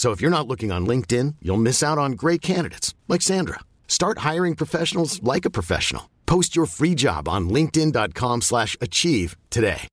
[0.00, 3.60] So if you're not looking on LinkedIn, you'll miss out on great candidates like Sandra.
[3.86, 6.08] Start hiring professionals like a professional.
[6.24, 9.88] Post your free job on linkedin.com/achieve today.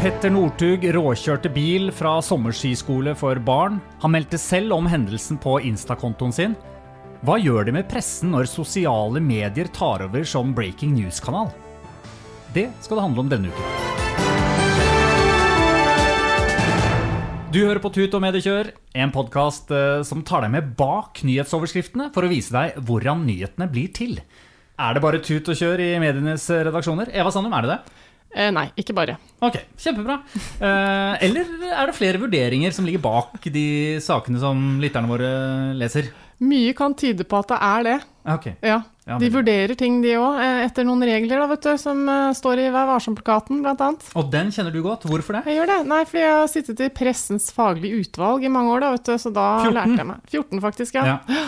[0.00, 3.80] Petter Northug råkjørte bil fra sommerskiskole for barn.
[4.02, 6.56] Han meldte selv om hendelsen på Insta-kontoen sin.
[7.22, 11.46] Hva gjør det med pressen når sosiale medier tar over som breaking news-kanal?
[12.54, 14.25] Det skal det handle om denne uken.
[17.54, 19.70] Du hører på Tut og Mediekjør, en podkast
[20.08, 24.18] som tar deg med bak nyhetsoverskriftene for å vise deg hvordan nyhetene blir til.
[24.76, 27.12] Er det bare tut og kjør i medienes redaksjoner?
[27.16, 28.02] Eva Sandum, er det det?
[28.36, 29.14] Eh, nei, ikke bare.
[29.46, 30.18] Ok, kjempebra.
[30.36, 33.64] Eh, eller er det flere vurderinger som ligger bak de
[34.04, 35.30] sakene som lytterne våre
[35.78, 36.10] leser?
[36.44, 37.96] Mye kan tyde på at det er det.
[38.26, 42.00] Ok, Ja, Ja, De vurderer ting, de òg, etter noen regler da, vet du, som
[42.10, 44.02] eh, står i Vær varsom-plakaten, annet.
[44.18, 45.06] Og den kjenner du godt.
[45.06, 45.44] Hvorfor det?
[45.46, 45.76] Jeg gjør det.
[45.92, 49.14] Nei, fordi jeg har sittet i pressens faglige utvalg i mange år, da, vet du,
[49.22, 49.76] så da 14?
[49.78, 51.04] lærte jeg meg 14, faktisk, ja.
[51.06, 51.36] Mm.
[51.36, 51.44] Ja.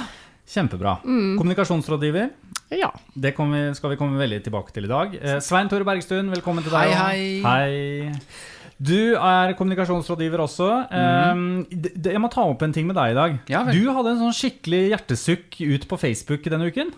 [0.48, 0.94] Kjempebra.
[1.02, 2.30] Kommunikasjonsrådgiver,
[2.78, 2.92] Ja.
[3.14, 5.18] det vi, skal vi komme veldig tilbake til i dag.
[5.20, 6.94] Eh, Svein Tore Bergstuen, velkommen til deg.
[6.94, 8.12] Hei, hei.
[8.14, 8.14] Hei.
[8.78, 10.68] Du er kommunikasjonsrådgiver også.
[10.92, 11.66] Mm.
[11.68, 13.36] d- jeg må ta opp en ting med deg i dag.
[13.50, 16.92] Ja du hadde en sånn skikkelig hjertesukk ut på Facebook denne uken.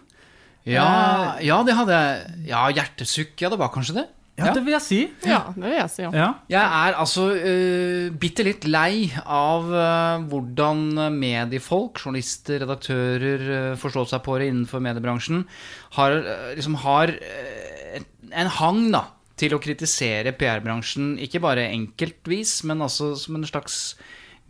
[0.68, 2.32] Ja, ja, det hadde jeg.
[2.50, 3.32] Ja, hjertesukk.
[3.41, 4.08] Ja, det var kanskje det.
[4.41, 4.98] Ja, det vil jeg si.
[5.28, 6.10] ja, det vil jeg si, ja.
[6.16, 6.26] Ja.
[6.48, 10.80] Jeg er altså uh, bitte litt lei av uh, hvordan
[11.12, 15.42] mediefolk, journalister, redaktører, uh, forstår seg på det innenfor mediebransjen,
[15.98, 16.16] har,
[16.56, 17.12] liksom har
[18.32, 19.02] en hang da,
[19.40, 23.80] til å kritisere PR-bransjen, ikke bare enkeltvis, men altså som en slags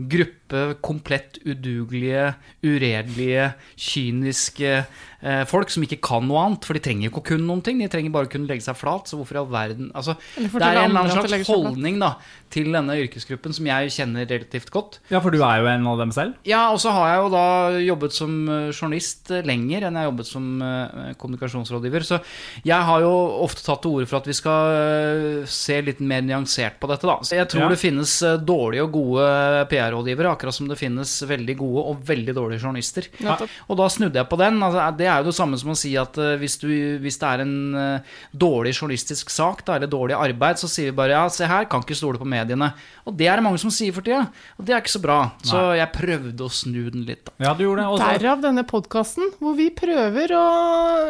[0.08, 2.30] gruppe komplett udugelige,
[2.64, 4.70] uredelige, kyniske
[5.20, 6.64] eh, folk som ikke kan noe annet.
[6.66, 8.64] For de trenger jo ikke å kunne noen ting, de trenger bare å kunne legge
[8.64, 9.10] seg flat.
[9.10, 12.14] Så hvorfor i all verden altså, Det er en annen slags holdning da,
[12.50, 14.98] til denne yrkesgruppen som jeg kjenner relativt godt.
[15.12, 16.34] ja, for du er jo en av dem selv.
[16.48, 17.44] Ja, og så har jeg jo da
[17.84, 22.06] jobbet som eh, journalist eh, lenger enn jeg har jobbet som eh, kommunikasjonsrådgiver.
[22.08, 22.18] Så
[22.66, 23.12] jeg har jo
[23.46, 27.06] ofte tatt til orde for at vi skal eh, se litt mer nyansert på dette,
[27.06, 27.20] da.
[27.22, 27.70] Så jeg tror Ja.
[27.74, 29.28] det finnes eh, dårlige og gode
[29.90, 33.06] PR-rådgivere, akkurat som det finnes veldig gode og veldig dårlige journalister.
[33.22, 33.36] Ja.
[33.68, 34.60] Og da snudde jeg på den.
[34.62, 36.70] Altså, det er jo det samme som å si at eh, hvis, du,
[37.02, 40.98] hvis det er en eh, dårlig journalistisk sak, da, eller dårlig arbeid, så sier vi
[41.00, 42.72] bare ja, se her, kan ikke stole på mediene.
[43.06, 44.26] Og det er det mange som sier for tida.
[44.58, 45.20] Og det er ikke så bra.
[45.46, 47.36] Så jeg prøvde å snu den litt, da.
[47.48, 47.88] Ja, du gjorde det.
[47.94, 48.10] Også.
[48.20, 50.44] Derav denne podkasten, hvor vi prøver å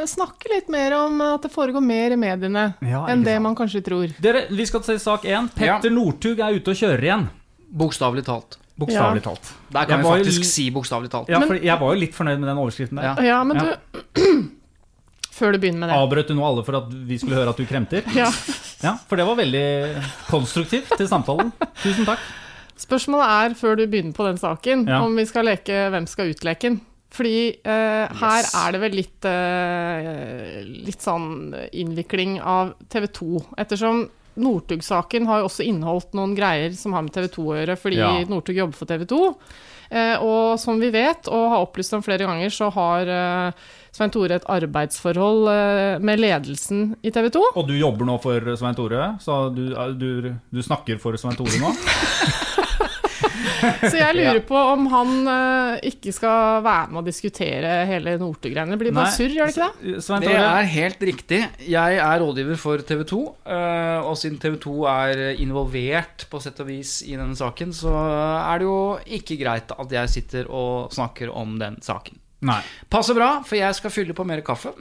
[0.08, 3.82] snakke litt mer om at det foregår mer i mediene Ja, enn det man kanskje
[3.84, 4.14] tror.
[4.22, 5.50] Dere, vi skal til sak én.
[5.54, 7.28] Petter Northug er ute og kjører igjen.
[7.70, 8.58] Bokstavelig talt.
[8.80, 9.26] Bokstavelig Ja.
[9.30, 9.50] talt.
[9.72, 11.28] Der Jeg kan vi faktisk si bokstavelig talt.
[11.28, 13.02] Ja, Men- for jeg var jo litt fornøyd med den overskriften der.
[13.02, 13.14] Ja.
[13.22, 13.76] Ja, men Ja.
[14.14, 14.48] du
[15.40, 15.96] Før du begynner med det.
[15.96, 18.02] Avbrøt du nå alle for at vi skulle høre at du kremter?
[18.14, 18.30] Ja.
[18.82, 21.50] Ja, for det var veldig konstruktivt til samtalen.
[21.82, 22.18] Tusen takk.
[22.80, 25.02] Spørsmålet er, før du begynner på den saken, Ja.
[25.04, 26.80] om vi skal leke Hvem skal ut-leken.
[27.12, 28.54] Fordi eh, her Yes.
[28.54, 33.44] er det vel litt, eh, litt sånn innvikling av TV 2.
[33.58, 37.76] Ettersom Northug-saken har jo også inneholdt noen greier som har med TV 2 å gjøre,
[37.80, 38.12] fordi Ja.
[38.30, 39.20] Northug jobber for TV 2.
[39.90, 43.52] Eh, og som vi vet, og har opplyst om flere ganger, så har eh,
[43.90, 47.42] Svein Tore et arbeidsforhold eh, med ledelsen i TV 2.
[47.56, 51.58] Og du jobber nå for Svein Tore, så du, du, du snakker for Svein Tore
[51.58, 51.74] nå?
[53.90, 58.74] Så jeg lurer på om han uh, ikke skal være med å diskutere hele Northug-greiene.
[58.74, 60.04] Det blir bare surr, gjør det ikke det?
[60.06, 61.42] Svein Det er helt riktig.
[61.70, 63.20] Jeg er rådgiver for TV 2.
[64.06, 68.62] Og siden TV 2 er involvert på sett og vis i denne saken, så er
[68.62, 68.80] det jo
[69.20, 72.18] ikke greit at jeg sitter og snakker om den saken.
[72.46, 72.60] Nei.
[72.92, 74.72] Passer bra, for jeg skal fylle på mer kaffe.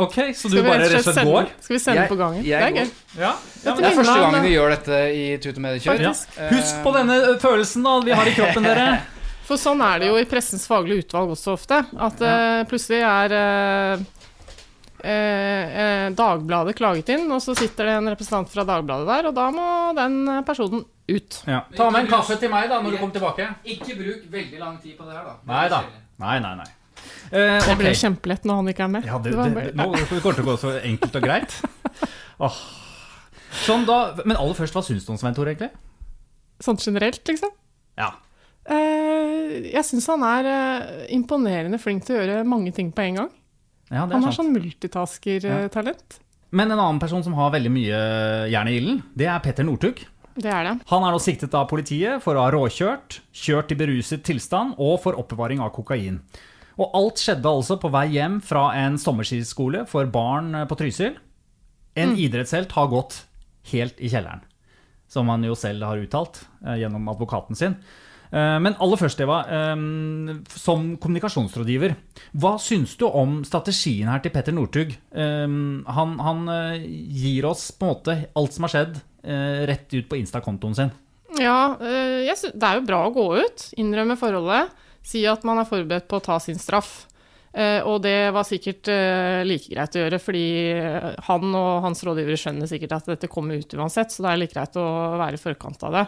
[0.00, 1.48] Ok, så du bare rett og slett går?
[1.60, 2.44] skal vi sende Jeg- på gangen?
[2.44, 2.90] jeg det er gøy.
[3.18, 3.32] Ja.
[3.64, 6.00] ja, Det er første gangen vi gjør dette i Tut og Mediekjør.
[6.00, 6.12] ja.
[6.48, 8.86] Husk på denne følelsen da vi har i kroppen, dere.
[9.46, 11.82] For sånn er det jo i pressens faglige utvalg også ofte.
[11.98, 14.04] At uh, plutselig er uh,
[15.02, 19.48] uh, Dagbladet klaget inn, og så sitter det en representant fra Dagbladet der, og da
[19.52, 19.66] må
[19.98, 21.42] den personen ut.
[21.44, 21.64] Ja.
[21.76, 23.50] Ta med en kaffe til meg da når du kommer tilbake.
[23.66, 25.36] Ikke bruk veldig lang tid på det her, da.
[25.52, 25.82] Nei da.
[26.22, 26.70] Nei, nei, nei.
[27.32, 29.06] Eh, Det ble kjempelett når han ikke er med.
[29.08, 31.56] Ja, det, Det det, nå kommer det til å gå så enkelt og greit.
[32.42, 32.58] Oh.
[33.62, 35.70] Sånn da, Men aller først, hva syns du om Svein Tore, egentlig?
[36.62, 37.52] Sånn generelt, liksom.
[37.98, 38.10] Ja.
[38.64, 43.20] Eh, jeg syns han er eh, imponerende flink til å gjøre mange ting på en
[43.22, 43.30] gang.
[43.90, 46.20] ja Han har sånn multitasker-talent.
[46.52, 48.00] Men en annen person som har veldig mye
[48.52, 50.02] jern i ilden, det er Petter Northug.
[50.32, 50.74] Det er det.
[50.88, 54.98] Han er nå siktet av politiet for å ha råkjørt, kjørt i beruset tilstand og
[55.04, 56.20] for oppbevaring av kokain.
[56.78, 61.18] Og alt skjedde altså på vei hjem fra en sommerskiskole for barn på Trysil.
[61.98, 63.18] En idrettshelt har gått
[63.72, 64.40] helt i kjelleren,
[65.12, 67.76] som han jo selv har uttalt eh, gjennom advokaten sin.
[68.32, 69.76] Eh, Men aller først, Eva, eh,
[70.56, 71.94] som kommunikasjonsrådgiver,
[72.40, 74.96] hva syns du om strategien her til Petter Northug?
[75.12, 75.44] Eh,
[75.98, 80.08] Han, han eh, gir oss på en måte alt som har skjedd, eh, rett ut
[80.08, 80.94] på Insta-kontoen sin.
[81.38, 84.72] Ja, eh, det er jo bra å gå ut, innrømme forholdet,
[85.06, 87.02] si at man er forberedt på å ta sin straff.
[87.52, 92.00] Eh, og det var sikkert eh, like greit å gjøre, fordi eh, han og hans
[92.06, 94.86] rådgivere skjønner sikkert at dette kommer ut uansett, så det er like greit å
[95.20, 96.06] være i forkant av det.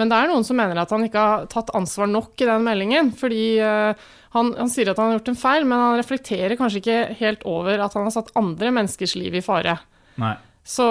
[0.00, 2.62] Men det er noen som mener at han ikke har tatt ansvar nok i den
[2.62, 3.08] meldingen.
[3.18, 6.98] Fordi han, han sier at han har gjort en feil, men han reflekterer kanskje ikke
[7.18, 9.74] helt over at han har satt andre menneskers liv i fare.
[10.22, 10.36] Nei.
[10.68, 10.84] Så,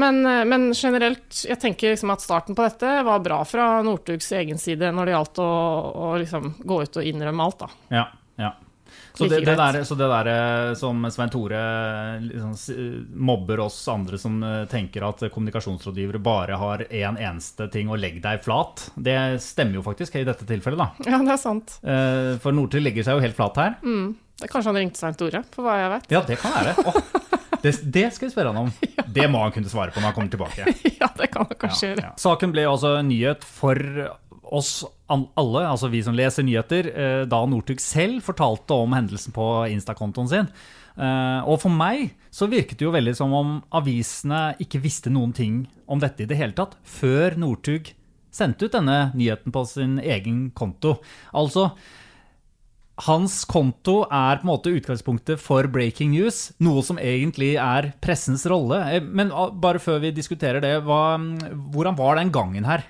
[0.00, 4.56] men, men generelt, jeg tenker liksom at starten på dette var bra fra Northugs egen
[4.56, 5.48] side når det gjaldt å,
[5.92, 7.68] å liksom gå ut og innrømme alt, da.
[7.92, 8.06] Ja,
[8.40, 8.54] ja.
[9.12, 11.60] Så det, det, der, så det der eh, som Svein Tore
[12.24, 12.56] liksom,
[13.12, 14.40] mobber oss andre som
[14.72, 19.82] tenker at kommunikasjonsrådgivere bare har én en eneste ting å legge deg flat, det stemmer
[19.82, 21.10] jo faktisk i dette tilfellet, da.
[21.12, 21.76] Ja, det er sant.
[21.84, 23.76] For Northug legger seg jo helt flat her.
[23.84, 26.14] Det, kanskje han ringte Svein Tore, for hva jeg vet.
[26.16, 26.78] Ja, det kan være.
[26.88, 27.26] Åh,
[27.62, 28.72] det, det skal vi spørre han om.
[29.20, 30.74] Det må han kunne svare på når han kommer tilbake.
[31.00, 32.04] Ja, det kan han kanskje Ja, gjøre.
[32.08, 32.12] ja.
[32.20, 33.80] Saken ble altså nyhet for
[34.50, 39.46] oss alle, altså vi som leser nyheter, eh, da Northug selv fortalte om hendelsen på
[39.70, 40.48] Insta-kontoen sin.
[40.98, 45.32] Eh, Og for meg så virket det jo veldig som om avisene ikke visste noen
[45.34, 47.92] ting om dette i det hele tatt, før Northug
[48.30, 50.96] sendte ut denne nyheten på sin egen konto.
[51.34, 51.72] Altså,
[53.06, 58.44] hans konto er på en måte utgangspunktet for breaking news, noe som egentlig er pressens
[58.50, 58.80] rolle.
[58.94, 61.16] Eh, Men ah, bare før vi diskuterer det, hva,
[61.72, 62.84] hvordan var den gangen her?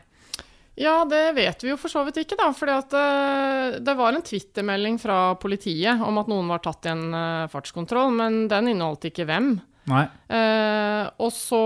[0.80, 2.46] Ja, det vet vi jo for så vidt ikke, da.
[2.56, 7.48] For det var en twittermelding fra politiet om at noen var tatt i en eh,
[7.52, 9.58] fartskontroll, men den inneholdt ikke hvem.
[9.90, 10.04] Nei.
[10.30, 11.60] Eh, og så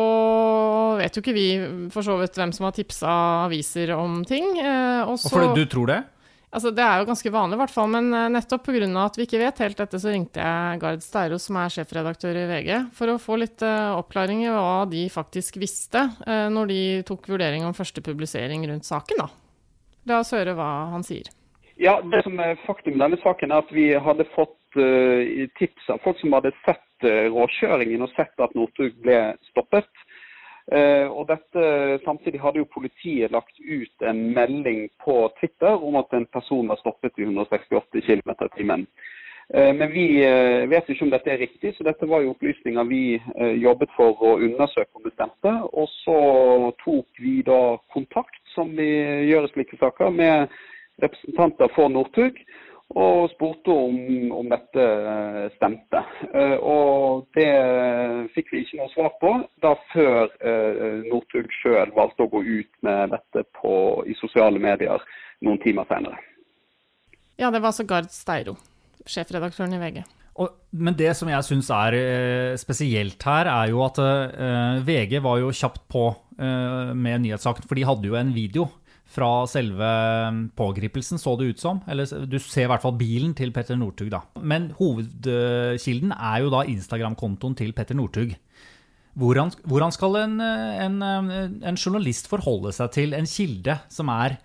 [0.98, 1.46] vet jo ikke vi
[1.92, 3.14] for så vidt hvem som har tipsa
[3.44, 4.54] aviser om ting.
[4.58, 6.00] Eh, Og så, fordi du tror det?
[6.54, 7.90] Altså, det er jo ganske vanlig, i hvert fall.
[7.92, 8.88] Men eh, nettopp pga.
[9.04, 12.46] at vi ikke vet helt dette, så ringte jeg Gard Steiro, som er sjefredaktør i
[12.50, 16.82] VG, for å få litt eh, oppklaring i hva de faktisk visste eh, når de
[17.08, 19.24] tok vurdering om første publisering rundt saken.
[19.24, 19.30] da.
[20.10, 21.30] La oss høre hva han sier.
[21.80, 26.00] Ja, det som er faktum i denne saken er at vi hadde fått tips av
[26.02, 29.18] folk som hadde sett råkjøringen og sett at Northug ble
[29.50, 29.86] stoppet.
[30.72, 31.64] Eh, og dette,
[32.04, 36.80] Samtidig hadde jo politiet lagt ut en melding på Twitter om at en person var
[36.80, 38.86] stoppet i 168 km i timen.
[39.54, 42.84] Eh, Men vi vet vet ikke om dette er riktig, så dette var jo opplysninger
[42.88, 45.52] vi eh, jobbet for å undersøke om det stemte.
[45.72, 46.18] Og så
[46.84, 48.88] tok vi da kontakt, som vi
[49.28, 50.48] gjør i slike saker, med
[51.02, 52.40] representanter for Northug
[52.94, 53.96] og spurte om,
[54.38, 56.02] om dette eh, stemte.
[56.30, 57.50] Eh, Og det
[58.36, 59.32] fikk vi ikke noe svar på
[59.64, 63.74] da før eh, Northug sjøl valgte å gå ut med dette på,
[64.06, 65.02] i sosiale medier
[65.44, 66.20] noen timer senere.
[67.34, 68.54] Ja, det var altså Gard Steiro,
[69.10, 70.04] sjefredaktøren i VG.
[70.42, 75.20] Og, men det som jeg syns er eh, spesielt her, er jo at eh, VG
[75.22, 76.08] var jo kjapt på
[76.38, 78.66] eh, med nyhetssaken, for de hadde jo en video
[79.14, 79.90] fra selve
[80.58, 81.80] pågripelsen, så det ut som.
[81.90, 84.24] Eller du ser i hvert fall bilen til Petter Northug, da.
[84.42, 88.34] Men hovedkilden er jo da Instagram-kontoen til Petter Northug.
[89.14, 90.96] Hvordan, hvordan skal en, en,
[91.62, 94.40] en journalist forholde seg til en kilde som er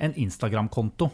[0.00, 1.10] en Instagram-konto?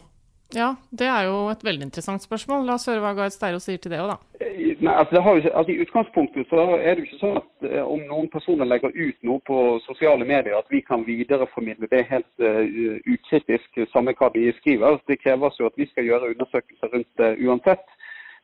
[0.51, 2.65] Ja, det er jo et veldig interessant spørsmål.
[2.67, 4.17] La oss høre hva Gard Steiro sier til det òg, da.
[4.43, 7.67] Eh, Nei, altså det jo, altså I utgangspunktet så er det jo ikke sånn at
[7.69, 12.01] eh, om noen personer legger ut noe på sosiale medier, at vi kan videreformidle det
[12.09, 12.65] helt uh,
[13.05, 14.97] ukritisk, samme hva de skriver.
[15.07, 17.85] Det kreves jo at vi skal gjøre undersøkelser rundt det uansett.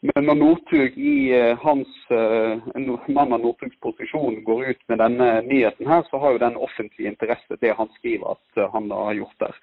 [0.06, 5.90] Men når Northug i hans en mann av Northugs posisjon går ut med denne nyheten
[5.90, 9.58] her, så har jo den offentlige interesse det han skriver at han har gjort der.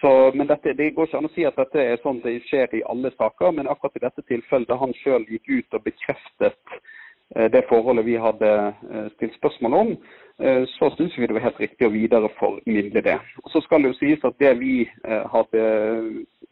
[0.00, 2.74] Så, men dette, Det går ikke an å si at dette er sånn det skjer
[2.78, 6.76] i alle saker, men akkurat i dette tilfellet da han sjøl gikk ut og bekreftet
[7.32, 8.48] det forholdet vi hadde
[9.14, 9.92] stilt spørsmål om,
[10.68, 13.14] så syns vi det var helt riktig å videreformidle det.
[13.40, 14.74] Og Så skal det jo sies at det vi
[15.32, 15.62] hadde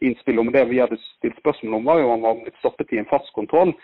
[0.01, 2.95] innspill om, det vi hadde stilt spørsmål om, var jo om han var blitt stoppet
[2.95, 3.75] i en fartskontroll.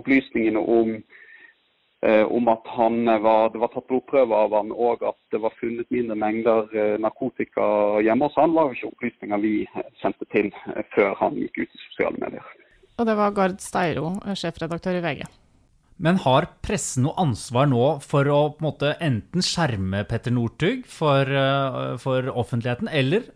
[0.00, 1.25] Opplysningene om Eh,
[2.04, 2.66] om at
[3.22, 6.98] var, det var tatt blodprøver av han og at det var funnet mindre mengder eh,
[7.00, 9.54] narkotika hjemme hos han, var jo ikke opplysninger vi
[10.02, 12.52] sendte til eh, før han gikk ut i sosiale medier.
[12.96, 15.24] Og det var Gard Steiro, sjefredaktør i VG.
[15.96, 20.84] Men har pressen noe ansvar nå for å på en måte enten skjerme Petter Northug
[20.88, 21.32] for,
[22.00, 23.30] for offentligheten, eller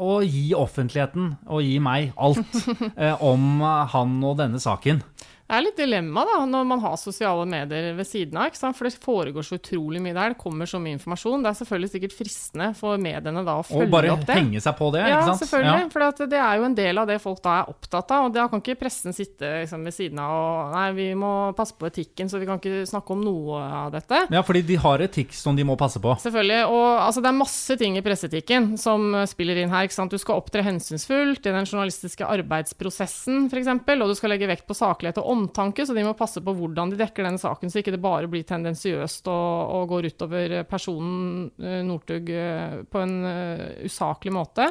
[0.00, 2.56] å gi offentligheten og gi meg alt
[3.32, 3.60] om
[3.92, 5.04] han og denne saken?
[5.52, 8.54] Det er litt dilemma da, når man har sosiale medier ved siden av.
[8.72, 10.32] For det foregår så utrolig mye der.
[10.32, 11.42] Det kommer så mye informasjon.
[11.44, 14.14] Det er selvfølgelig sikkert fristende for mediene da å følge opp det.
[14.14, 15.42] Og bare henge seg på det, ja, ikke sant?
[15.42, 15.82] Selvfølgelig.
[15.82, 15.90] Ja.
[15.92, 18.28] For det er jo en del av det folk da er opptatt av.
[18.30, 21.76] Og da kan ikke pressen sitte liksom, ved siden av og Nei, vi må passe
[21.76, 24.22] på etikken, så vi kan ikke snakke om noe av dette.
[24.32, 26.16] Ja, fordi de har etikk som de må passe på.
[26.24, 26.62] Selvfølgelig.
[26.72, 29.84] Og altså, det er masse ting i presseetikken som spiller inn her.
[29.84, 30.16] ikke sant?
[30.16, 33.72] Du skal opptre hensynsfullt i den journalistiske arbeidsprosessen, f.eks.
[33.76, 36.92] Og du skal legge vekt på saklighet og omtanke, så de må passe på hvordan
[36.92, 41.48] de dekker denne saken, så ikke det bare blir tendensiøst og, og går utover personen
[41.62, 44.70] uh, Northug uh, på en uh, usaklig måte.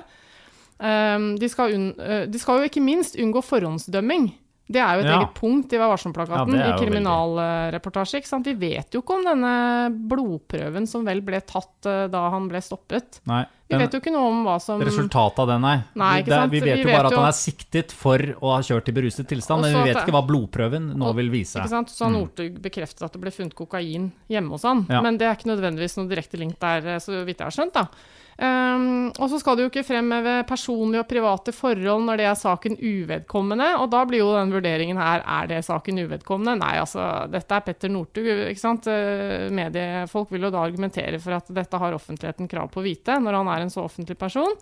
[0.81, 1.75] Um, de, skal
[2.31, 4.31] de, skal jo ikke minst unngå forhåndsdømming.
[4.71, 5.17] Det er jo et ja.
[5.19, 8.21] eget punkt i Vær varsom-plakaten ja, i kriminalreportasje.
[8.47, 9.55] Vi vet jo ikke om denne
[10.09, 13.19] blodprøven som vel ble tatt da han ble stoppet.
[13.29, 13.43] Nei.
[13.71, 15.75] Vi vet jo ikke noe om hva som Resultatet av den, nei.
[15.97, 16.31] nei ikke?
[16.33, 18.91] Det, vi vet vi jo bare vet at han er siktet for å ha kjørt
[18.91, 21.59] i beruset tilstand, men vi vet ikke hva blodprøven nå vil vise.
[21.59, 21.93] Ikke sant?
[21.93, 22.17] Så mm.
[22.17, 25.03] Northug bekreftet at det ble funnet kokain hjemme hos han, ja.
[25.05, 27.79] men det er ikke nødvendigvis noe direkte link der, så vidt jeg har skjønt.
[27.79, 28.19] da.
[28.41, 32.37] Um, og så skal du jo ikke fremheve personlige og private forhold når det er
[32.39, 33.67] saken uvedkommende.
[33.81, 36.55] Og da blir jo den vurderingen her er det saken uvedkommende.
[36.63, 38.29] Nei, altså, dette er Petter Northug.
[38.47, 38.89] ikke sant?
[38.89, 43.19] Uh, mediefolk vil jo da argumentere for at dette har offentligheten krav på å vite,
[43.21, 44.55] når han er en så offentlig person.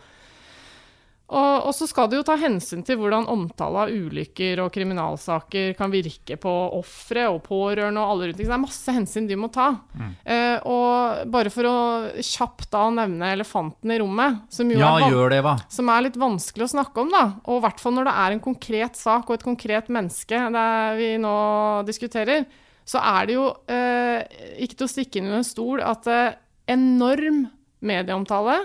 [1.29, 5.75] Og, og, så skal det jo ta hensyn til hvordan omtale av ulykker og kriminalsaker
[5.77, 8.39] kan virke på ofre og pårørende og alle rundt.
[8.39, 9.67] Det er masse hensyn de må ta.
[9.93, 10.15] Mm.
[10.25, 11.75] Eh, og bare for å
[12.17, 16.65] kjapt da nevne elefanten i rommet, som jo ja, er, det, som er, litt vanskelig
[16.65, 19.38] å snakke om, da, og i hvert fall når det er en konkret sak og
[19.38, 20.65] et konkret menneske det
[20.98, 21.38] vi nå
[21.86, 22.50] diskuterer,
[22.89, 24.25] så er det jo eh,
[24.65, 26.38] ikke til å stikke under en stol at eh,
[26.74, 27.43] enorm
[27.86, 28.63] medieomtale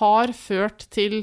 [0.00, 1.22] har ført til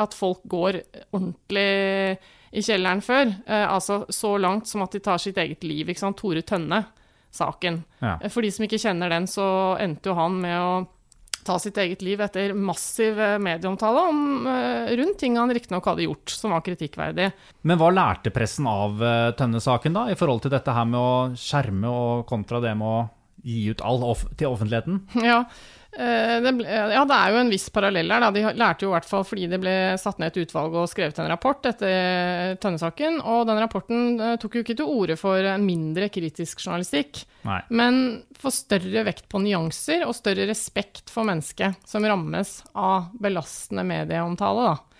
[0.00, 0.80] at folk går
[1.12, 2.18] ordentlig
[2.52, 3.32] i kjelleren før.
[3.46, 5.88] Eh, altså så langt som at de tar sitt eget liv.
[5.88, 6.18] ikke sant?
[6.20, 7.82] Tore Tønne-saken.
[8.00, 8.18] Ja.
[8.20, 9.46] Eh, for de som ikke kjenner den, så
[9.80, 10.72] endte jo han med å
[11.42, 16.06] ta sitt eget liv etter massiv eh, medieomtale om, eh, rundt ting han riktignok hadde
[16.06, 17.30] gjort som var kritikkverdig.
[17.66, 21.14] Men hva lærte pressen av eh, Tønne-saken, da, i forhold til dette her med å
[21.38, 23.02] skjerme og kontra det med å
[23.42, 25.02] gi ut all off til offentligheten?
[25.32, 25.44] Ja,
[25.92, 28.22] det ble, ja, det er jo en viss parallell her.
[28.24, 28.30] Da.
[28.32, 31.18] De lærte jo i hvert fall fordi det ble satt ned et utvalg og skrevet
[31.20, 33.18] en rapport etter Tønne-saken.
[33.28, 37.60] Og den rapporten eh, tok jo ikke til orde for en mindre kritisk journalistikk, Nei.
[37.74, 38.00] men
[38.40, 44.72] for større vekt på nyanser og større respekt for mennesket som rammes av belastende medieomtale.
[44.72, 44.92] da.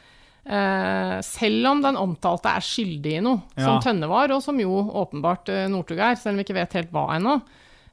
[0.44, 3.64] Eh, selv om den omtalte er skyldig i noe, ja.
[3.64, 6.80] som Tønne var, og som jo åpenbart eh, Northug er, selv om vi ikke vet
[6.80, 7.36] helt hva ennå.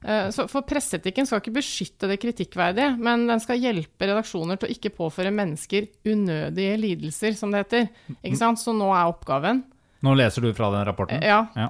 [0.04, 4.70] Eh, så for Presseetikken skal ikke beskytte det kritikkverdige, men den skal hjelpe redaksjoner til
[4.70, 7.90] å ikke påføre mennesker unødige lidelser, som det heter.
[8.20, 8.62] Ikke sant?
[8.62, 9.64] Så nå er oppgaven
[10.00, 11.20] Nå leser du fra den rapporten?
[11.20, 11.42] Ja.
[11.52, 11.66] ja.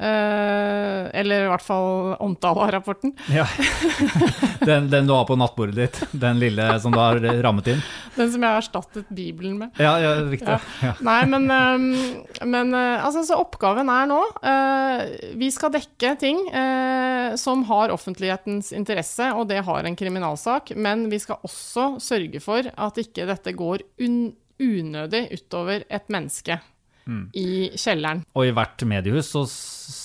[0.00, 3.12] Uh, eller i hvert fall omtale av rapporten.
[3.30, 3.44] Ja.
[4.60, 7.82] Den, den, du har på nattbordet ditt, den lille som du har rammet inn?
[8.16, 9.76] Den som jeg har erstattet Bibelen med.
[9.80, 10.56] Ja, ja riktig.
[10.84, 10.94] Ja.
[11.04, 11.86] Nei, men, um,
[12.48, 15.04] men uh, altså, så oppgaven er nå uh,
[15.40, 16.42] Vi skal dekke ting
[17.40, 22.66] som har offentlighetens interesse, og det har en kriminalsak, men vi skal også sørge for
[22.66, 26.58] at ikke dette går unødig utover et menneske
[27.10, 27.24] mm.
[27.36, 28.22] i kjelleren.
[28.38, 29.44] Og i hvert mediehus, så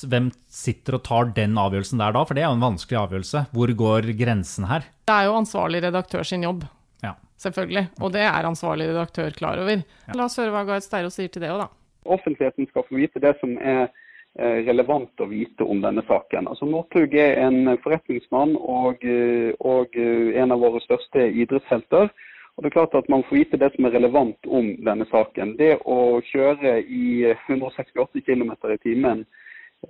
[0.10, 2.24] hvem sitter og tar den avgjørelsen der da?
[2.26, 3.46] For det er jo en vanskelig avgjørelse.
[3.56, 4.88] Hvor går grensen her?
[5.06, 6.66] Det er jo ansvarlig redaktør sin jobb.
[7.06, 7.16] Ja.
[7.42, 7.88] Selvfølgelig.
[8.02, 9.84] Og det er ansvarlig redaktør klar over.
[10.08, 10.18] Ja.
[10.18, 11.70] La oss høre hva Gard Steiro sier til det òg, da.
[12.16, 16.50] Offentligheten skal få vite det som er eh, relevant å vite om denne saken.
[16.52, 22.14] Altså Northug er en forretningsmann og, eh, og eh, en av våre største idrettshelter.
[22.56, 25.56] Og det er klart at Man får vite det som er relevant om denne saken.
[25.60, 29.26] Det å kjøre i 168 km i timen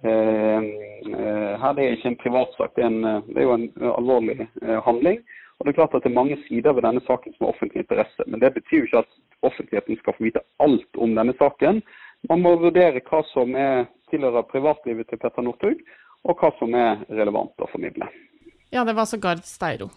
[0.02, 3.68] eh, eh, her det er ikke en privatsak, det er, en, det er jo en
[3.94, 5.22] alvorlig eh, handling.
[5.56, 7.86] Og Det er klart at det er mange sider ved denne saken som har offentlig
[7.86, 8.26] interesse.
[8.28, 9.14] Men det betyr jo ikke at
[9.46, 11.80] offentligheten skal få vite alt om denne saken.
[12.30, 15.80] Man må vurdere hva som er tilhører privatlivet til Petter Northug,
[16.26, 18.10] og hva som er relevant å formidle.
[18.74, 19.92] Ja, det var sågar Steiro,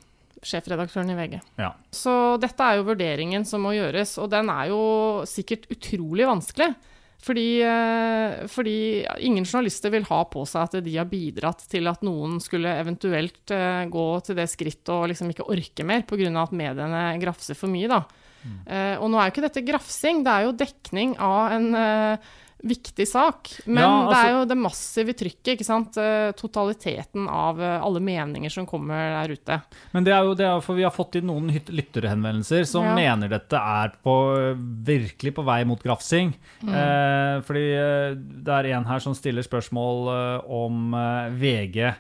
[0.47, 1.41] sjefredaktøren i VG.
[1.61, 1.73] Ja.
[1.95, 4.83] Så dette er jo vurderingen som må gjøres, og den er jo
[5.29, 6.73] sikkert utrolig vanskelig.
[7.19, 12.05] Fordi, eh, fordi ingen journalister vil ha på seg at de har bidratt til at
[12.07, 16.31] noen skulle eventuelt eh, gå til det skrittet og liksom ikke orke mer pga.
[16.45, 17.91] at mediene grafser for mye.
[17.91, 18.05] Da.
[18.39, 18.59] Mm.
[19.03, 22.29] og nå er jo ikke dette grafsing, det er jo dekning av en eh,
[22.65, 23.49] viktig sak.
[23.67, 25.97] Men Ja, det er altså- jo det massive trykket, ikke sant.
[25.97, 29.63] Eh, totaliteten av eh, alle meninger som kommer der ute.
[29.93, 32.95] Men det er jo det er, for vi har fått inn noen lytterhenvendelser som Ja.
[32.95, 36.35] mener dette er på, virkelig på vei mot grafsing.
[36.63, 36.75] Mm.
[36.75, 40.93] Eh, fordi eh, det er en her som stiller spørsmål om
[41.39, 41.95] VG.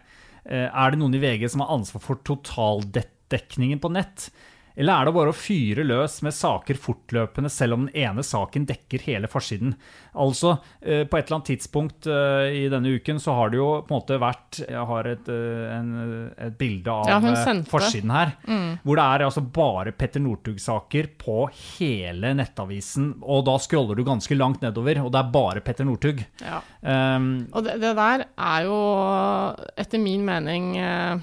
[0.50, 4.30] Er det noen i VG som har ansvar for totaldekningen på nett?
[4.78, 8.66] Eller er det bare å fyre løs med saker fortløpende, selv om den ene saken
[8.68, 9.72] dekker hele forsiden?
[10.18, 13.68] Altså, eh, på et eller annet tidspunkt eh, i denne uken så har det jo
[13.86, 15.90] på en måte vært Jeg har et, eh, en,
[16.46, 17.18] et bilde av Ja,
[17.68, 18.32] forsiden her,
[18.82, 21.38] hvor det er altså bare Petter Northug-saker på
[21.78, 23.12] hele nettavisen.
[23.22, 26.22] Og da scroller du ganske langt nedover, og det er bare Petter Northug.
[26.42, 26.62] Ja.
[26.82, 28.78] Um, Og det, det der er jo
[29.78, 31.18] etter min mening eh,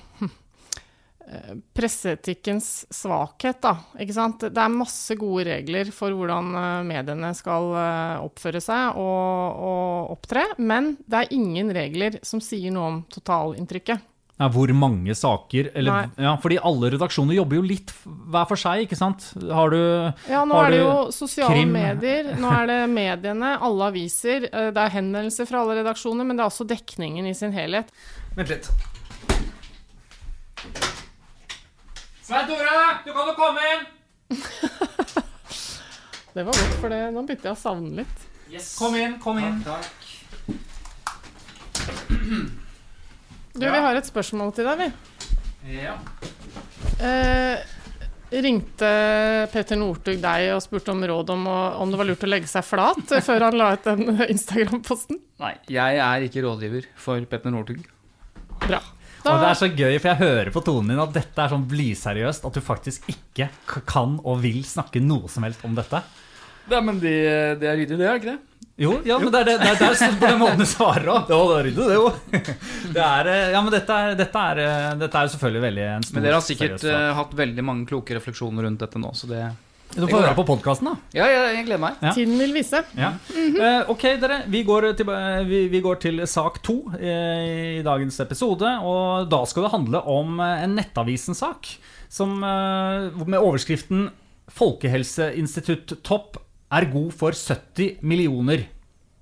[1.75, 3.75] presseetikkens svakhet, da.
[4.01, 4.45] Ikke sant?
[4.47, 10.11] Det er masse gode regler for hvordan eh, mediene skal eh, oppføre seg og, og
[10.17, 14.03] opptre, men det er ingen regler som sier noe om totalinntrykket.
[14.39, 18.81] ja, hvor mange saker eller, ja, Fordi alle redaksjoner jobber jo litt hver for seg,
[18.85, 19.29] ikke sant?
[19.47, 19.79] Har du
[20.27, 21.71] Ja, nå er det jo sosiale krim?
[21.71, 24.49] medier, nå er det mediene, alle aviser.
[24.51, 27.87] eh, Det er henvendelser fra alle redaksjoner, men det er også dekningen i sin helhet.
[28.35, 28.69] Vent litt.
[32.25, 33.83] Svein Tore, du kan jo komme inn!
[36.35, 38.23] Det var godt, for det, nå begynte jeg å savne litt.
[38.75, 39.61] Kom inn, kom inn.
[43.55, 45.77] Du, vi har et spørsmål til deg, vi.
[45.77, 45.93] Ja.
[46.99, 47.63] Eh,
[48.43, 48.89] ringte
[49.53, 52.51] Peter Northug deg og spurte om råd om, å, om det var lurt å legge
[52.51, 54.03] seg flat eh, før han la ut den
[54.35, 55.21] Instagram-posten?
[55.45, 57.85] Nei, jeg er ikke rådgiver for Petter Northug.
[58.65, 58.81] Bra.
[59.31, 61.65] Og det er så gøy, for jeg hører på tonen din at dette er sånn
[61.69, 63.49] blyseriøst, at du faktisk ikke
[63.89, 66.01] kan og vil snakke noe som helst om dette.
[66.69, 67.15] Ja, men det,
[67.61, 68.39] det er ryddig, det, er ikke det?
[68.75, 71.05] Jo, ja, men det er, det, det er, det er på den måten du svarer
[71.07, 71.29] òg.
[71.31, 72.07] Ja, det er ryddig, det jo.
[72.95, 76.03] Det er, eh, ja, men dette er, dette er, eh, dette er selvfølgelig veldig en
[76.05, 79.29] stor Men dere har sikkert eh, hatt veldig mange kloke refleksjoner rundt dette nå, så
[79.31, 79.45] det
[79.95, 80.95] Du får høre på podkasten, da.
[81.15, 81.99] Ja, jeg, jeg gleder meg.
[82.03, 82.11] Ja.
[82.17, 82.81] tiden vil vise.
[82.99, 83.13] Ja.
[83.31, 84.41] Eh, ok, dere.
[84.51, 85.11] Vi går til,
[85.47, 88.73] vi, vi går til sak to eh, i dagens episode.
[88.83, 91.69] Og da skal det handle om eh, en Nettavisen-sak
[92.11, 94.09] som, eh, med overskriften
[94.51, 96.37] 'Folkehelseinstitutt topp
[96.71, 98.67] er god for 70 millioner'.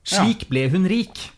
[0.03, 1.29] Slik ble hun rik.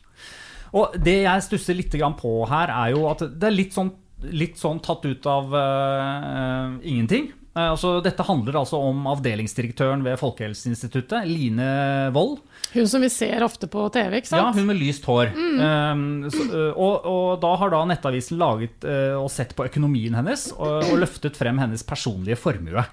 [0.76, 3.92] Og det jeg stusser litt på her, er jo at det er litt sånn,
[4.32, 7.32] litt sånn tatt ut av eh, ingenting.
[7.56, 11.68] Eh, altså, dette handler altså om avdelingsdirektøren ved Folkehelseinstituttet, Line
[12.16, 12.42] Wold.
[12.74, 14.42] Hun som vi ser ofte på TV, ikke sant?
[14.44, 15.32] Ja, hun med lyst hår.
[15.32, 20.18] Um, så, uh, og, og da har da Nettavisen laget uh, og sett på økonomien
[20.20, 22.84] hennes og, og løftet frem hennes personlige formue.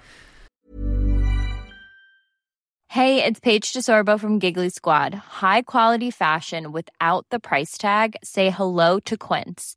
[2.92, 5.14] Hey, it's Paige DeSorbo from Giggly Squad.
[5.40, 8.16] High quality fashion without the price tag.
[8.22, 9.77] Say hello to Quince.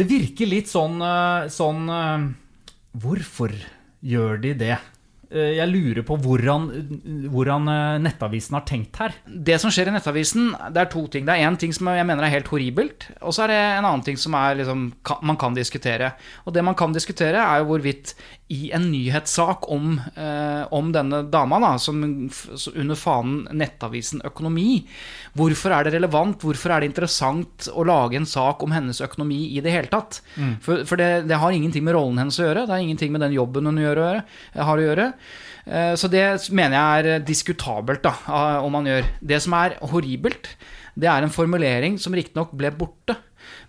[0.00, 2.22] Det virker litt sånn, uh, sånn uh,
[2.96, 3.52] Hvorfor
[4.00, 4.76] gjør de det?
[5.30, 6.66] Eh, jeg lurer på hvordan,
[7.32, 9.14] hvordan eh, Nettavisen har tenkt her.
[9.26, 11.26] Det som skjer i Nettavisen, det er to ting.
[11.28, 13.86] Det er én ting som jeg mener er helt horribelt, og så er det en
[13.86, 14.90] annen ting som er liksom,
[15.26, 16.12] man kan diskutere.
[16.44, 18.14] Og det man kan diskutere, er jo hvorvidt
[18.50, 24.82] i en nyhetssak om, eh, om denne dama, da, som under fanen Nettavisen økonomi,
[25.38, 29.54] hvorfor er det relevant, hvorfor er det interessant å lage en sak om hennes økonomi
[29.54, 30.18] i det hele tatt?
[30.66, 33.22] For, for det, det har ingenting med rollen hennes å gjøre, det har ingenting med
[33.22, 35.06] den jobben hun gjør har å gjøre.
[35.66, 38.14] Eh, Så det mener jeg er diskutabelt, da,
[38.64, 39.08] om man gjør.
[39.20, 40.54] Det som er horribelt,
[40.98, 43.16] det er en formulering som riktignok ble borte.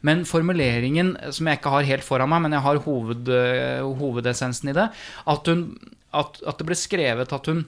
[0.01, 4.69] Men formuleringen, som jeg ikke har helt foran meg, men jeg har hoved, eh, hovedessensen
[4.69, 4.89] i det,
[5.27, 5.77] at, hun,
[6.13, 7.65] at, at det ble skrevet at hun,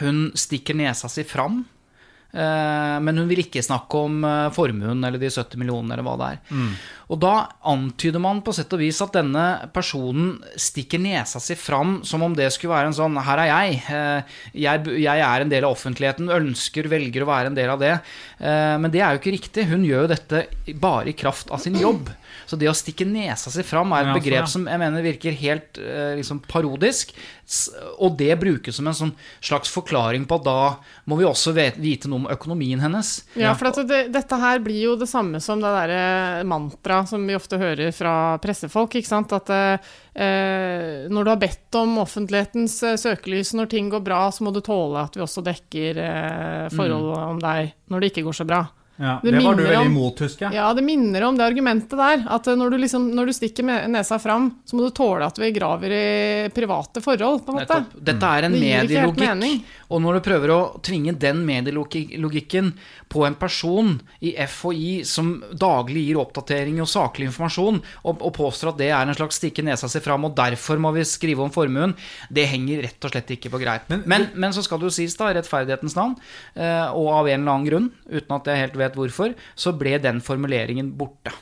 [0.00, 1.64] hun stikker nesa si fram.
[2.32, 6.16] Eh, Men hun vil ikke snakke om eh, formuen eller de 70 millionene eller hva
[6.20, 6.64] det er.
[7.10, 7.32] Og da
[7.66, 12.36] antyder man på sett og vis at denne personen stikker nesa si fram som om
[12.38, 13.82] det skulle være en sånn Her er jeg.
[13.90, 14.22] eh,
[14.54, 17.96] Jeg, jeg er en del av offentligheten, ønsker, velger å være en del av det.
[18.40, 19.66] Men det er jo ikke riktig.
[19.68, 20.44] Hun gjør jo dette
[20.80, 22.08] bare i kraft av sin jobb.
[22.50, 25.36] Så det å stikke nesa si fram er et Ja, begrep som jeg mener virker
[25.38, 27.12] helt eh, liksom parodisk.
[28.02, 30.56] Og det brukes som en sånn slags forklaring på at da
[31.10, 33.12] må vi også vite noe om økonomien hennes.
[33.38, 37.22] Ja, for at det, dette her blir jo det samme som det derre mantraet som
[37.26, 39.34] vi ofte hører fra pressefolk, ikke sant.
[39.34, 44.46] At eh, når du har bedt om offentlighetens eh, søkelys når ting går bra, så
[44.46, 48.42] må du tåle at vi også dekker eh, forhold om deg når det ikke går
[48.42, 48.64] så bra.
[49.00, 50.58] Ja, Det det, var du veldig imot, husker jeg.
[50.58, 52.24] Ja, det minner om det argumentet der.
[52.36, 55.40] At eh, når du, liksom, når du stikker nesa fram, så må du tåle at
[55.40, 57.78] vi graver i private forhold, på en måte.
[57.80, 58.02] Nettopp.
[58.10, 59.70] Dette er en Det medielogikk.
[59.90, 62.74] Og når du prøver å tvinge den medielogikken
[63.10, 68.74] på en person i FHI som daglig gir oppdatering og saklig informasjon, og, og påstår
[68.74, 71.50] at det er en slags stikke nesa si fram, og derfor må vi skrive om
[71.54, 71.96] formuen,
[72.28, 73.88] det henger rett og slett ikke på greip.
[73.90, 76.14] Men, men, så skal det jo sies, da, i rettferdighetens navn,
[76.54, 79.98] eh, og av en eller annen grunn, uten at jeg helt vet hvorfor, så ble
[80.02, 81.32] den formuleringen borte.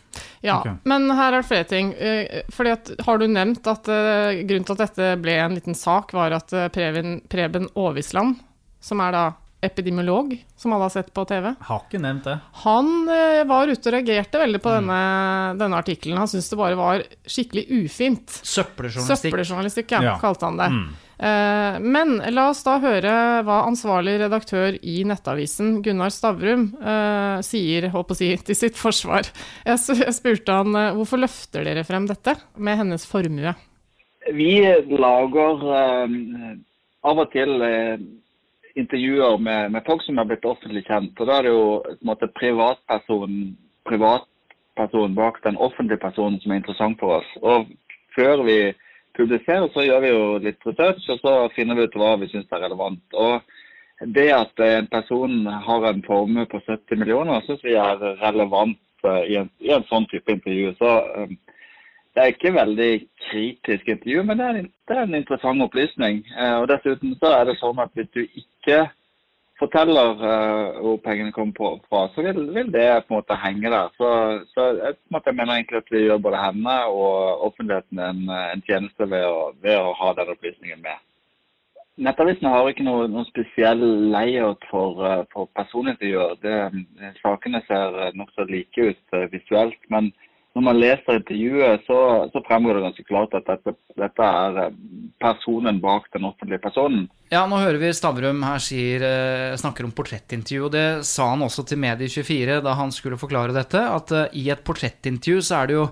[0.41, 0.77] Ja, okay.
[0.85, 1.93] men her er det flere ting.
[1.99, 5.75] Eh, Fordi at, har du nevnt at eh, grunnen til at dette ble en liten
[5.75, 8.37] sak, var at eh, Preben, Preben Aavitsland,
[8.81, 9.25] som er da
[9.67, 12.37] epidemiolog, som alle har sett på TV, Har ikke nevnt det.
[12.63, 12.91] han
[13.51, 14.99] var ute og reagerte veldig på denne,
[15.59, 16.21] denne artikkelen.
[16.23, 18.37] Han syntes det bare var skikkelig ufint.
[18.47, 19.33] Søppeljournalistikk.
[19.33, 20.15] Søppeljournalistikk, ja, Ja.
[20.23, 20.69] kalte han det.
[20.71, 23.15] Eh, men la oss da høre
[23.47, 29.27] hva ansvarlig redaktør i Nettavisen, Gunnar Stavrum, eh, sier håper å si, til sitt forsvar.
[29.67, 33.55] Jeg, spurte han eh, hvorfor løfter dere frem dette med hennes formue?
[34.35, 34.55] Vi
[35.01, 36.17] lager eh,
[37.09, 38.01] av og til eh,
[38.79, 41.19] intervjuer med, med folk som er blitt offentlig kjent.
[41.19, 43.57] og Da er det jo privatpersonen
[43.89, 47.31] privatperson bak den offentlige personen som er interessant for oss.
[47.43, 47.71] Og
[48.15, 48.59] Før vi
[49.19, 52.49] publiserer, så gjør vi jo litt research, og så finner vi ut hva vi syns
[52.55, 53.03] er relevant.
[53.15, 53.41] Og
[54.15, 59.23] Det at en person har en formue på 70 millioner, syns vi er relevant eh,
[59.33, 60.71] i en, i en sånn type intervju.
[60.79, 61.33] Så eh,
[62.15, 62.93] det er ikke veldig
[63.29, 66.23] kritisk intervju, men det er, en- det er en interessant opplysning.
[66.39, 68.85] Eh, og Dessuten så er det sånn at hvis du ikke
[69.59, 73.91] forteller uh, hvor pengene kommer fra, så vil, vil det på en måte henge der.
[73.99, 74.11] Så,
[74.55, 78.65] så jeg, måte, jeg mener egentlig at vi gjør både henne og offentligheten en, en
[78.69, 81.03] tjeneste ved å, ved å ha den opplysningen med.
[81.99, 83.81] Nettavisene har ikke noen noe spesiell
[84.15, 86.39] layout for, uh, for personintervjuer.
[87.19, 89.81] Sakene ser eh, nokså like ut uh, visuelt.
[89.91, 90.13] Men
[90.59, 91.99] når man leser intervjuet, så,
[92.33, 94.79] så fremgår det ganske klart at dette, dette er eh,
[95.23, 97.05] personen bak den offentlige personen.
[97.31, 101.45] Ja, nå hører vi Stavrum her sier, eh, snakker om portrettintervju, og det sa han
[101.47, 105.71] også til Medie24 da han skulle forklare dette, at eh, i et portrettintervju så er
[105.71, 105.87] det jo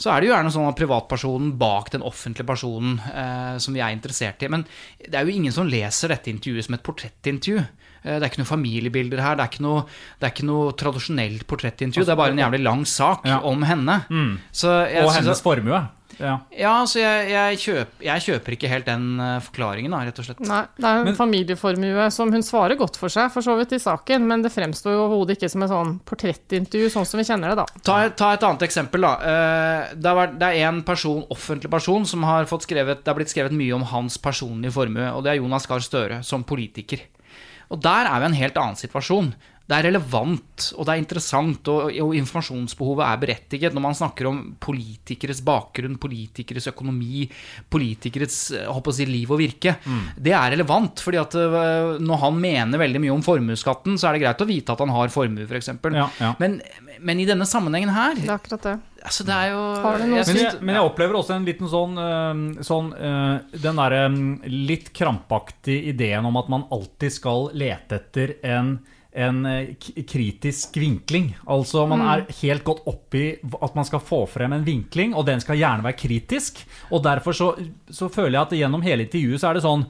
[0.00, 3.82] så er det jo gjerne sånn at privatpersonen bak den offentlige personen eh, som vi
[3.84, 4.48] er interessert i.
[4.48, 4.62] Men
[5.02, 7.66] det er jo ingen som leser dette intervjuet som et portrettintervju.
[8.04, 9.84] Eh, det er ikke noen familiebilder her, det er ikke noe,
[10.20, 12.04] det er ikke noe tradisjonelt portrettintervju.
[12.06, 13.40] Det er bare en jævlig lang sak Ja.
[13.44, 14.02] om henne.
[14.52, 15.88] Så jeg Og hennes at- formue.
[16.20, 16.40] Ja.
[16.52, 20.24] Ja, så jeg, jeg, kjøper, jeg kjøper ikke helt den eh, forklaringen, da, rett og
[20.26, 20.40] slett.
[20.44, 23.72] Nei, det er en Men- familieformue som hun svarer godt for seg, for så vidt
[23.72, 27.24] i saken, men det fremstår jo overhodet ikke som et sånn portrettintervju, sånn som vi
[27.24, 27.66] kjenner det, da.
[27.82, 29.14] Ta, ta et annet eksempel, da.
[29.22, 33.14] Eh, Det, vært, det er en person, offentlig person som har fått skrevet Det har
[33.16, 37.00] blitt skrevet mye om hans personlige formue, og det er Jonas Gahr Støre som politiker.
[37.70, 39.32] Og der er vi i en helt annen situasjon.
[39.70, 44.26] Det er relevant, og det er interessant, og, og informasjonsbehovet er berettiget når man snakker
[44.26, 47.28] om politikeres bakgrunn, politikeres økonomi,
[47.70, 49.76] politikeres eh, håper å si, liv og virke.
[50.18, 54.18] Det er relevant, fordi at øh, når han mener veldig mye om formuesskatten, så er
[54.18, 55.70] det greit å vite at han har formue, f.eks.
[55.94, 56.32] Ja, ja.
[56.42, 56.58] Men,
[56.98, 58.76] men i denne sammenhengen her Det er akkurat det.
[59.00, 59.60] Altså, det er jo
[60.04, 64.30] Men jeg, men jeg opplever også en liten sånn, øh, sånn øh, Den derre mm,
[64.68, 68.78] litt krampaktige ideen om at man alltid skal lete etter en
[69.10, 69.74] en eh,
[70.06, 71.32] kritisk vinkling.
[71.50, 75.42] Altså Man er helt godt oppi at man skal få frem en vinkling, og den
[75.42, 76.62] skal gjerne være kritisk.
[76.90, 77.50] Og derfor så,
[77.90, 79.86] så føler jeg at gjennom hele intervjuet så er det sånn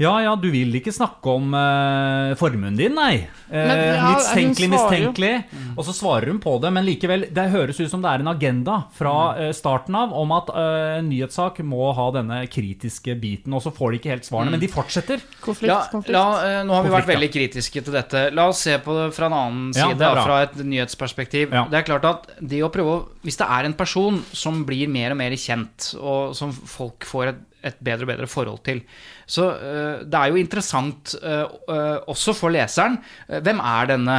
[0.00, 3.26] ja, ja, du vil ikke snakke om eh, formuen din, nei.
[3.50, 5.32] Eh, Men, ja, mistenkelig, mistenkelig.
[5.52, 5.70] Mm.
[5.76, 8.30] Og så svarer hun på det, men likevel, det høres ut som det er en
[8.32, 13.52] agenda fra eh, starten av om at eh, en nyhetssak må ha denne kritiske biten,
[13.56, 14.54] og så får de ikke helt svarene.
[14.56, 15.20] Men de fortsetter.
[15.44, 16.14] Konflikt, La, konflikt.
[16.16, 17.18] la, eh, nå har vi vært Konflikt, ja.
[17.20, 18.24] veldig kritiske til dette.
[18.36, 21.52] La oss se på det fra en annen side, da, fra et nyhetsperspektiv.
[21.52, 21.66] Ja.
[21.70, 24.88] Det er klart at det å prøve å Hvis det er en person som blir
[24.88, 28.82] mer og mer kjent, og som folk får et, et bedre og bedre forhold til,
[29.30, 32.96] så eh, det er jo interessant eh, eh, også for leseren.
[33.28, 34.16] hvem er denne,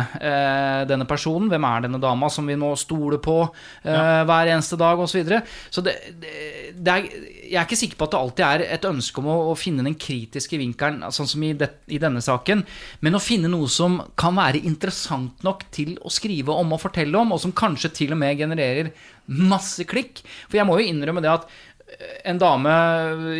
[0.87, 1.49] denne personen?
[1.51, 3.35] Hvem er denne dama som vi nå stoler på
[3.83, 4.23] ja.
[4.27, 5.11] hver eneste dag, osv.
[5.11, 5.41] Så, videre.
[5.69, 7.07] så det, det, er,
[7.49, 9.83] jeg er ikke sikker på at det alltid er et ønske om å, å finne
[9.85, 12.63] den kritiske vinkelen, sånn som i, det, i denne saken,
[13.03, 17.19] men å finne noe som kan være interessant nok til å skrive om og fortelle
[17.19, 18.93] om, og som kanskje til og med genererer
[19.31, 20.21] masse klikk.
[20.49, 21.47] For jeg må jo innrømme det at
[22.25, 22.73] en dame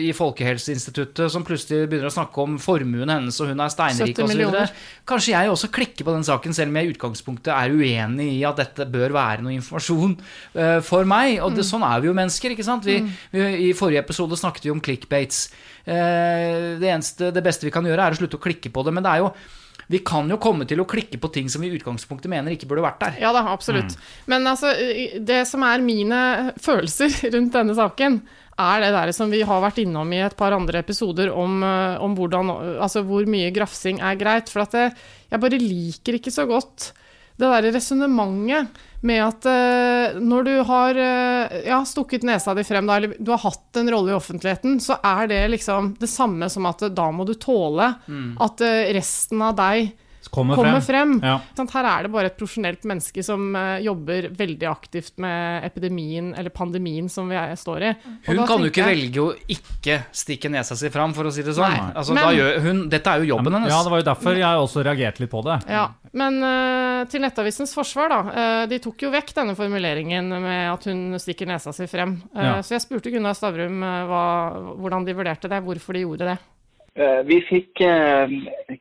[0.02, 4.26] i Folkehelseinstituttet som plutselig begynner å snakke om formuen hennes, og hun er steinrik 70
[4.26, 4.82] osv.
[5.08, 8.42] Kanskje jeg også klikker på den saken, selv om jeg i utgangspunktet er uenig i
[8.48, 11.38] at dette bør være noe informasjon uh, for meg.
[11.46, 12.88] Og det, sånn er vi jo mennesker, ikke sant?
[12.88, 13.00] Vi,
[13.34, 15.48] vi, I forrige episode snakket vi om clickbates.
[15.86, 18.96] Uh, det, eneste, det beste vi kan gjøre, er å slutte å klikke på det.
[18.98, 19.34] Men det er jo
[19.92, 22.70] vi kan jo komme til å klikke på ting som vi i utgangspunktet mener ikke
[22.70, 23.18] burde vært der.
[23.26, 23.98] Ja da, absolutt.
[24.32, 24.72] Men altså,
[25.20, 26.22] det som er mine
[26.64, 28.22] følelser rundt denne saken,
[28.60, 32.02] er det der som vi har vært innom i et par andre episoder om, eh,
[32.04, 32.52] om hvordan,
[32.84, 34.52] altså hvor mye grafsing er greit.
[34.52, 34.88] For at det,
[35.32, 36.92] jeg bare liker ikke så godt
[37.42, 42.86] det derre resonnementet med at uh, når du har uh, ja, stukket nesa di frem,
[42.86, 46.52] da, eller du har hatt en rolle i offentligheten, så er det liksom det samme
[46.54, 49.90] som at eh, da må du tåle at uh, resten av deg
[50.30, 51.20] Kommer, kommer frem.
[51.20, 51.24] frem.
[51.24, 51.40] Ja.
[51.72, 56.50] Her er det bare et profesjonelt menneske som eh, jobber veldig aktivt med epidemien, eller
[56.54, 57.90] pandemien, som vi er, står i.
[57.90, 61.24] Og Hun da kan jo ikke jeg- velge å ikke stikke nesa si fram, for
[61.26, 61.72] å si det sånn.
[61.72, 61.94] Nei.
[61.96, 63.70] Altså, Men- da gjør hun, dette er jo jobben hennes.
[63.70, 65.58] Ja, det var jo derfor jeg også reagerte litt på det.
[65.70, 68.20] Ja, Men uh, til Nettavisens forsvar, da.
[68.64, 72.22] Uh, de tok jo vekk denne formuleringen med at hun stikker nesa si frem.
[72.36, 72.62] Uh, Ja.
[72.62, 76.38] Så jeg spurte Gunnar Stavrum hva, hvordan de vurderte det, hvorfor de gjorde det.
[76.96, 78.32] Eh, Vi fikk eh,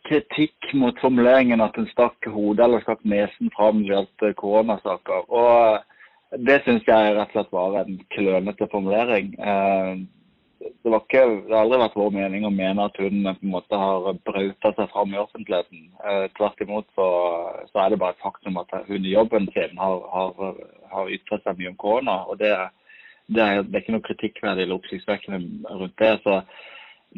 [0.08, 4.38] kritikk mot formuleringen at en stakk hodet eller stakk nesen fram når det gjaldt eh,
[4.40, 5.28] koronasaker.
[5.30, 9.30] Og det syns jeg rett og slett var en klønete formulering.
[10.60, 13.54] Det, ikke, det har aldri vært vår mening å mene at hun eh, på en
[13.54, 15.86] måte har brauta seg fram i offentligheten.
[16.34, 17.06] Tvert imot så,
[17.70, 20.58] så er det bare et faktum at hun i jobben sin har, har,
[20.90, 22.18] har ytret seg mye om korona.
[22.26, 22.50] og det,
[23.30, 26.12] det, er, det er ikke noe kritikkverdig eller oppsiktsvekkende rundt det.
[26.26, 26.42] så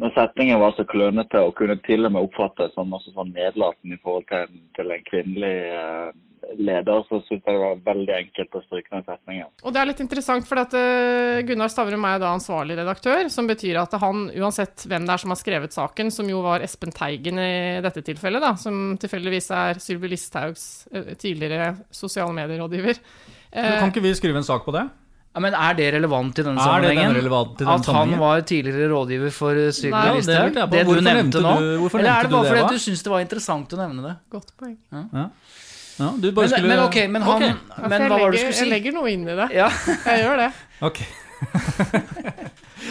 [0.00, 3.98] når setningen var så klønete og kunne til og med oppfattes som også sånn nedlatende
[3.98, 6.12] i forhold til en, til en kvinnelig eh,
[6.59, 9.50] leder, så syns jeg det var veldig enkelt å stryke den setningen.
[9.62, 13.50] Og det er litt interessant, for at eh, Gunnar Stavrum er da ansvarlig redaktør, som
[13.50, 16.94] betyr at han, uansett hvem det er som har skrevet saken, som jo var Espen
[16.96, 17.52] Teigen i
[17.85, 24.05] dette tilfellet, da, som tilfeldigvis er Sylvi Listhaugs eh, tidligere sosiale medierådgiver eh, Kan ikke
[24.09, 24.88] vi skrive en sak på det?
[25.33, 27.07] Ja, men er det relevant i denne Er det sammenhengen?
[27.14, 28.11] den relevant i denne at sammenhengen?
[28.12, 30.53] han var tidligere rådgiver for Sylvi Listhaug?
[30.53, 30.66] det.
[30.71, 31.53] Det, du Hvorfor nevnte nå?
[31.59, 34.14] du- Eller er det bare fordi det, du syns det var interessant å nevne det?
[34.31, 34.77] Godt poeng.
[34.92, 37.53] Ja, du bare Men, skulle men ok, men han okay.
[37.88, 38.64] Men jeg hva var det du skulle si?
[38.64, 39.49] Jeg legger noe inn i det.
[39.57, 39.68] Ja.
[40.07, 40.51] Jeg gjør det.
[40.83, 41.01] Ok.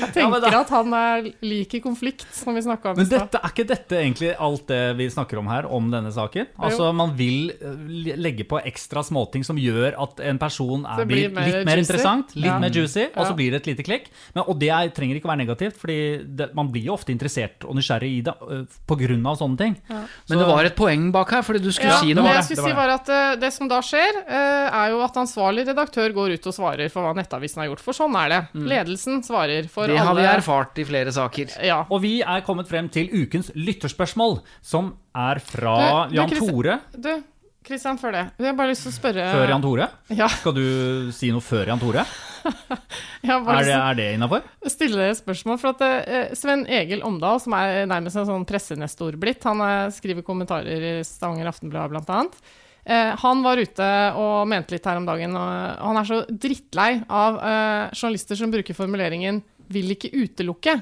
[0.02, 3.06] Jeg Ja, tenker da- at han er liker konflikt, som vi snakka om i Men
[3.06, 3.20] stad.
[3.32, 6.48] dette, er ikke dette egentlig alt det vi snakker om her, om denne saken?
[6.60, 11.30] Altså, Man vil eh, legge på ekstra småting som gjør at en person er, blir
[11.30, 11.86] blir mer litt mer juicy.
[11.86, 12.60] interessant, litt Ja.
[12.60, 14.06] mer juicy, og så blir det et lite klikk.
[14.36, 17.12] Men, og det er, trenger ikke å være negativt, fordi det, man blir jo ofte
[17.14, 18.68] interessert og nysgjerrig i det pga.
[18.88, 19.76] på grunn av sånne ting.
[19.90, 22.26] Men det var et poeng bak her, fordi du skulle Ja, si det noe.
[22.26, 26.12] jeg det skulle si var at det som da skjer, er jo at ansvarlig redaktør
[26.14, 27.80] går ut og svarer for hva Nettavisen har gjort.
[27.82, 28.42] For sånn er det.
[28.56, 31.54] Ledelsen svarer for Det alle har vi erfart i flere saker.
[31.68, 31.82] Ja.
[31.90, 35.76] Og vi er kommet frem til ukens lytterspørsmål, som er fra
[36.08, 36.80] Du- du, Jan Christian- Tore.
[36.98, 37.12] Du,
[37.64, 38.22] Kristian, før det.
[38.40, 39.88] Jeg har bare lyst til å spørre Før Jan Tore?
[40.18, 42.06] Ja, Skal du si noe før Jan Tore?
[43.22, 44.42] Er det, er det innafor?
[44.66, 45.60] stille dere spørsmål.
[45.62, 49.92] For at eh, Sven Egil Omdal, som er nærmest en sånn pressenestor blitt, han er,
[49.94, 52.34] skriver kommentarer i Stavanger Aftenblad annet.
[52.84, 57.04] Eh, han var ute og mente litt her om dagen, og han er så drittlei
[57.14, 60.82] av eh, journalister som bruker formuleringen 'vil ikke utelukke'.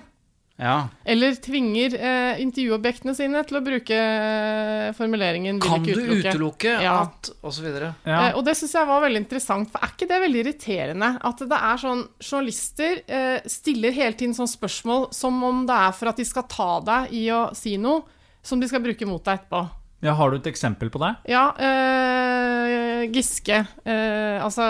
[0.60, 0.90] Ja.
[1.08, 6.34] Eller tvinger eh, intervjuobjektene sine til å bruke eh, formuleringen 'vil Kan du utelukke'.
[6.34, 6.96] utelukke Ja.
[7.06, 7.94] at Og så videre.
[8.04, 8.28] Ja.
[8.28, 11.10] Eh, og det syns jeg var veldig interessant, for er ikke det veldig irriterende?
[11.24, 15.92] At det er sånn Journalister eh, stiller hele tiden sånn spørsmål som om det er
[15.96, 18.04] for at de skal ta deg i å si noe
[18.44, 19.70] som de skal bruke mot deg etterpå.
[20.02, 21.16] ja, Har du et eksempel på det?
[21.32, 24.64] Ja, eh, Giske eh, Altså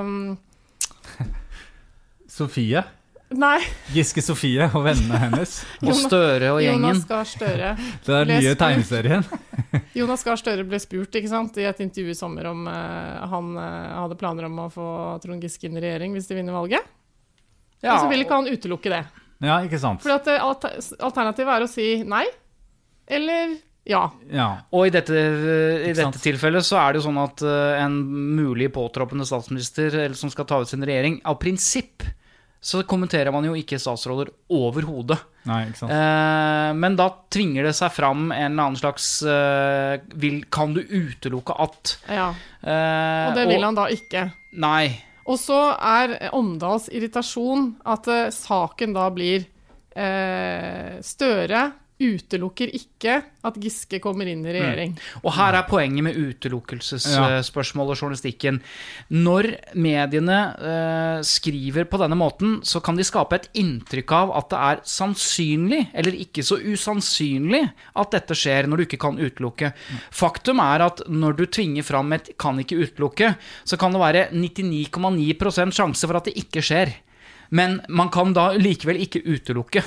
[0.00, 0.38] um...
[2.28, 2.82] Sofie?
[3.34, 3.58] Nei,
[3.94, 5.56] Giske Sofie og vennene hennes.
[5.82, 6.84] Og Støre og gjengen.
[6.86, 7.72] Jonas Gahr Støre.
[8.06, 9.26] Det er nye tegneserien.
[9.98, 13.50] Jonas Gahr Støre ble spurt ikke sant, i et intervju i sommer om uh, han
[13.58, 13.66] uh,
[14.04, 14.86] hadde planer om å få
[15.24, 16.86] Trond Giske inn i regjering hvis de vinner valget.
[17.82, 19.02] Ja, Og så vil ikke han utelukke det.
[19.44, 20.04] Ja, ikke sant?
[20.04, 22.24] Fordi at eh, Alternativet er å si nei,
[23.10, 24.06] eller ja.
[24.32, 24.46] Ja.
[24.72, 27.98] Og i dette, i dette tilfellet så er det jo sånn at en
[28.38, 32.06] mulig påtroppende statsminister eller som skal ta ut sin regjering, av prinsipp
[32.64, 35.18] så kommenterer man jo ikke statsråder overhodet.
[35.44, 40.80] Eh, men da tvinger det seg fram en eller annen slags eh, vil, Kan du
[40.80, 42.30] utelukke at ja.
[42.64, 44.30] eh, Og det vil han da ikke.
[44.64, 44.94] Nei.
[45.28, 49.44] Og så er Omdals irritasjon at eh, saken da blir
[49.92, 51.66] eh, Støre
[52.02, 54.96] utelukker ikke at Giske kommer inn i regjering.
[55.22, 58.58] Og her er poenget med utelukkelsesspørsmål og journalistikken.
[59.14, 64.50] Når mediene eh, skriver på denne måten, så kan de skape et inntrykk av at
[64.50, 67.62] det er sannsynlig, eller ikke så usannsynlig,
[67.94, 69.70] at dette skjer når du ikke kan utelukke.
[70.14, 74.28] Faktum er at når du tvinger fram et 'kan ikke utelukke', så kan det være
[74.34, 76.90] 99,9% sjanse for at det ikke skjer.
[77.50, 79.82] Men man kan da likevel ikke utelukke.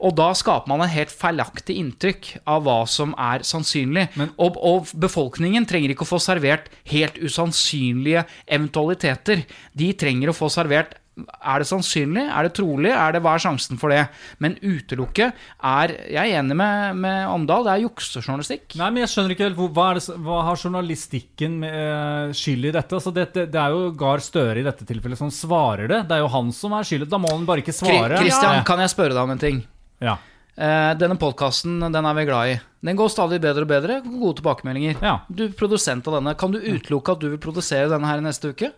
[0.00, 4.08] Og da skaper man et helt feilaktig inntrykk av hva som er sannsynlig.
[4.38, 9.44] og, og befolkningen trenger ikke å få servert helt usannsynlige eventualiteter.
[9.72, 12.24] De trenger å få servert er det sannsynlig?
[12.26, 12.90] Er det trolig?
[12.90, 14.02] Er det, hva er sjansen for det?
[14.42, 18.74] Men utelukke er Jeg er enig med, med Omdal, det er juksejournalistikk.
[18.80, 22.70] Nei, men jeg skjønner ikke helt hva, er det, hva har journalistikken med, eh, skyld
[22.70, 22.98] i dette?
[22.98, 26.02] Altså, det, det, er jo Gahr Støre i dette tilfellet som svarer det.
[26.10, 27.10] Det er jo han som er skyldig.
[27.14, 28.18] Da må han bare ikke svare.
[28.18, 28.66] Kristian, Ja.
[28.66, 29.64] kan jeg spørre deg om en ting?
[30.02, 30.18] Ja.
[30.54, 32.58] Uh, denne podkasten den er vi glad i.
[32.84, 34.02] Den går stadig bedre og bedre.
[34.04, 34.98] Gode tilbakemeldinger.
[35.02, 35.20] Ja.
[35.30, 38.70] Du produsent av denne, kan du utelukke at du vil produsere denne her neste uke?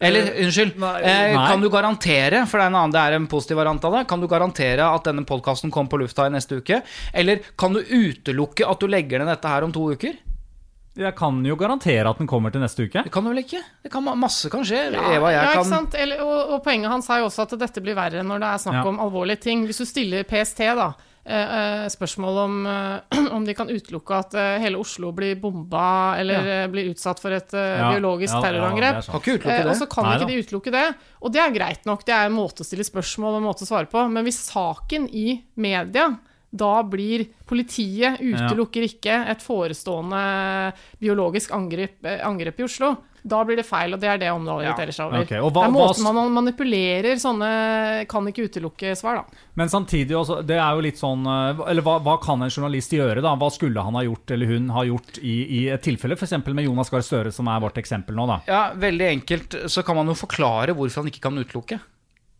[0.00, 0.94] Eller, unnskyld, nei.
[1.02, 1.46] eh, Nei.
[1.50, 4.06] kan du garantere, for det er en annen, det er en positiv variant av det,
[4.08, 6.78] kan du garantere at denne podkasten kommer på lufta i neste uke?
[7.12, 10.16] Eller kan du utelukke at du legger ned dette her om to uker?
[11.00, 13.04] Jeg kan jo garantere at den kommer til neste uke.
[13.06, 13.60] Det kan du vel ikke?
[13.84, 14.80] Det kan, masse kan skje.
[14.90, 15.94] Eva, ja, ikke kan sant?
[15.94, 18.64] Eller, og, og poenget hans er jo også at dette blir verre når det er
[18.64, 18.88] snakk Ja.
[18.90, 19.62] om alvorlige ting.
[19.68, 20.88] Hvis du stiller PST da,
[21.92, 26.62] spørsmål om, eh, om de kan utelukke at eh, hele Oslo blir bomba eller ja.
[26.72, 29.02] blir utsatt for et eh, Ja, biologisk ja, terrorangrep.
[29.02, 29.06] er
[29.60, 30.86] Eh, og så kan Nei ikke de utelukke det.
[31.20, 33.66] Og det er greit nok, det er en måte å stille spørsmål og en måte
[33.66, 34.06] å svare på.
[34.08, 36.08] Men hvis saken i media
[36.52, 42.96] da blir Politiet utelukker ikke et forestående biologisk angrep, eh, angrep i Oslo.
[43.26, 45.24] Da blir det feil, og det er det området irriterer seg over.
[45.26, 49.24] Okay, og hva- det er måten man manipulerer sånne kan ikke utelukke-svar, da.
[49.56, 52.90] Men samtidig også, det er jo litt sånn eh, Eller hva, hva kan en journalist
[52.96, 53.34] gjøre, da?
[53.36, 56.32] Hva skulle han ha gjort, eller hun ha gjort, i, i et tilfelle f.eks.
[56.48, 58.40] med Jonas Gahr Støre, som er vårt eksempel nå, da?
[58.48, 61.80] Ja, veldig enkelt så kan man jo forklare hvorfor han ikke kan utelukke.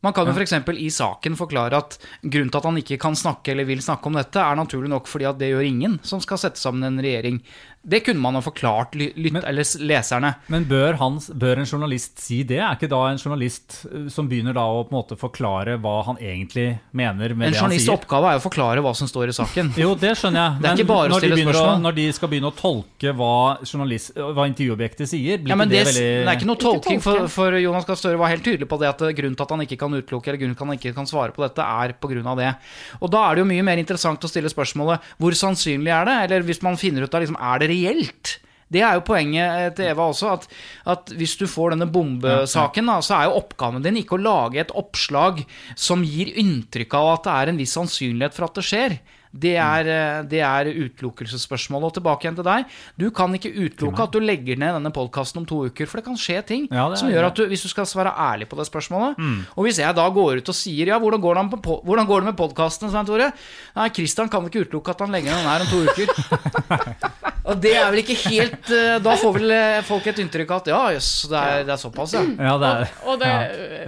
[0.00, 0.54] Man kan jo f.eks.
[0.80, 4.16] i saken forklare at grunnen til at han ikke kan snakke eller vil snakke om
[4.16, 7.42] dette, er naturlig nok fordi at det gjør ingen som skal sette sammen en regjering.
[7.82, 10.34] Det kunne man ha forklart ly lytt Men- eller leserne.
[10.52, 12.58] Men bør, han, bør en journalist si det?
[12.60, 15.94] Er ikke da en journalist eh, som begynner da å på en måte forklare hva
[16.04, 17.96] han egentlig mener med En det han journalists sier?
[17.96, 19.72] oppgave er jo å forklare hva som står i saken.
[19.80, 20.60] Jo, det skjønner jeg.
[20.60, 23.32] Det er ikke bare å når de, å, når de skal begynne å tolke hva,
[23.56, 26.66] hva intervjuobjektet sier, blir Ja, men ikke det, det, veldig det er ikke noe Ikke
[26.68, 29.56] tolking, for, for Jonas Gahr Støre var helt tydelig på det at grunnen til at
[29.56, 31.96] han ikke kan utelukke eller grunnen til at han ikke kan svare på dette, er
[32.28, 32.52] av det.
[33.00, 36.16] Og da er det jo mye mer interessant å stille spørsmålet hvor sannsynlig er det?
[36.28, 38.38] Eller hvis man finner ut av liksom, er det reelt?
[38.70, 40.44] Det er jo poenget eh, til Eva også, at,
[40.92, 44.62] at hvis du får denne bombesaken, da, så er jo oppgaven din ikke å lage
[44.62, 45.42] et oppslag
[45.74, 49.00] som gir inntrykk av at det er en viss sannsynlighet for at det skjer.
[49.32, 51.84] Det er, eh, det er utelukkelsesspørsmålet.
[51.90, 52.64] Og tilbake igjen til deg.
[52.98, 56.04] Du kan ikke utelukke at du legger ned denne podkasten om to uker, for det
[56.08, 58.56] kan skje ting Ja, er- som gjør at du, hvis du skal svare ærlig på
[58.58, 59.14] det spørsmålet
[59.56, 62.06] Og hvis jeg da går ut og sier ja, hvordan går det, med po- hvordan
[62.10, 63.30] går det med podkasten, Svein Tore?
[63.76, 66.06] Nei, Christian kan ikke utelukke at han legger den her om to uker.
[67.50, 70.60] Og det er vel ikke helt eh, Da får vel eh, folk et inntrykk av
[70.60, 72.20] at ja, jøss, det, er- det er såpass, ja.
[72.36, 73.40] Ja, det er, Og det, ja.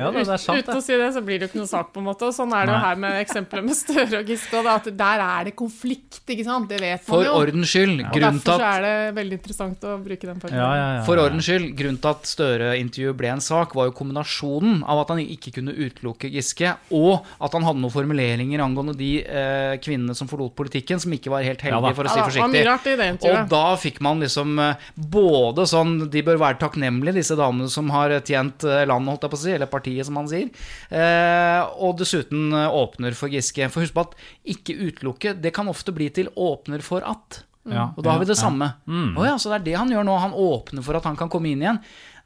[0.03, 1.71] Ja, det, det er sant, uten å si det, så blir det jo ikke noe
[1.71, 2.27] sak, på en måte.
[2.31, 4.63] Og sånn er det jo her med eksempelet med Støre og Giske.
[4.73, 6.69] At der er det konflikt, ikke sant?
[6.71, 7.33] Det vet man For jo.
[7.41, 10.63] ordens skyld, og grunnen til derfor så er det veldig interessant å bruke den paragrafen.
[10.63, 13.95] Ja, ja, ja, For ordens skyld, grunnen til at Støre-intervjuet ble en sak, var jo
[13.99, 18.97] kombinasjonen av at han ikke kunne utelukke Giske, og at han hadde noen formuleringer angående
[18.99, 22.25] de eh, kvinnene som forlot politikken, som ikke var helt Ja heldige, for å si
[22.27, 22.53] forsiktig.
[22.59, 23.11] mye rart i det.
[23.31, 27.91] Og da fikk man liksom eh, både sånn De bør være takknemlige, disse damene som
[27.95, 30.49] har tjent eh, landet, holdt jeg på å si, eller partiet, som han sier.
[30.91, 33.69] Eh, og dessuten eh, åpner for Giske.
[33.71, 34.17] For husk på at
[34.57, 37.43] ikke utelukke, det kan ofte bli til åpner for at.
[37.65, 38.75] Ja, Og da har vi det samme.
[38.87, 39.15] Å Mm.
[39.25, 40.17] ja, så det er det han gjør nå.
[40.21, 41.79] Han åpner for at han kan komme inn igjen.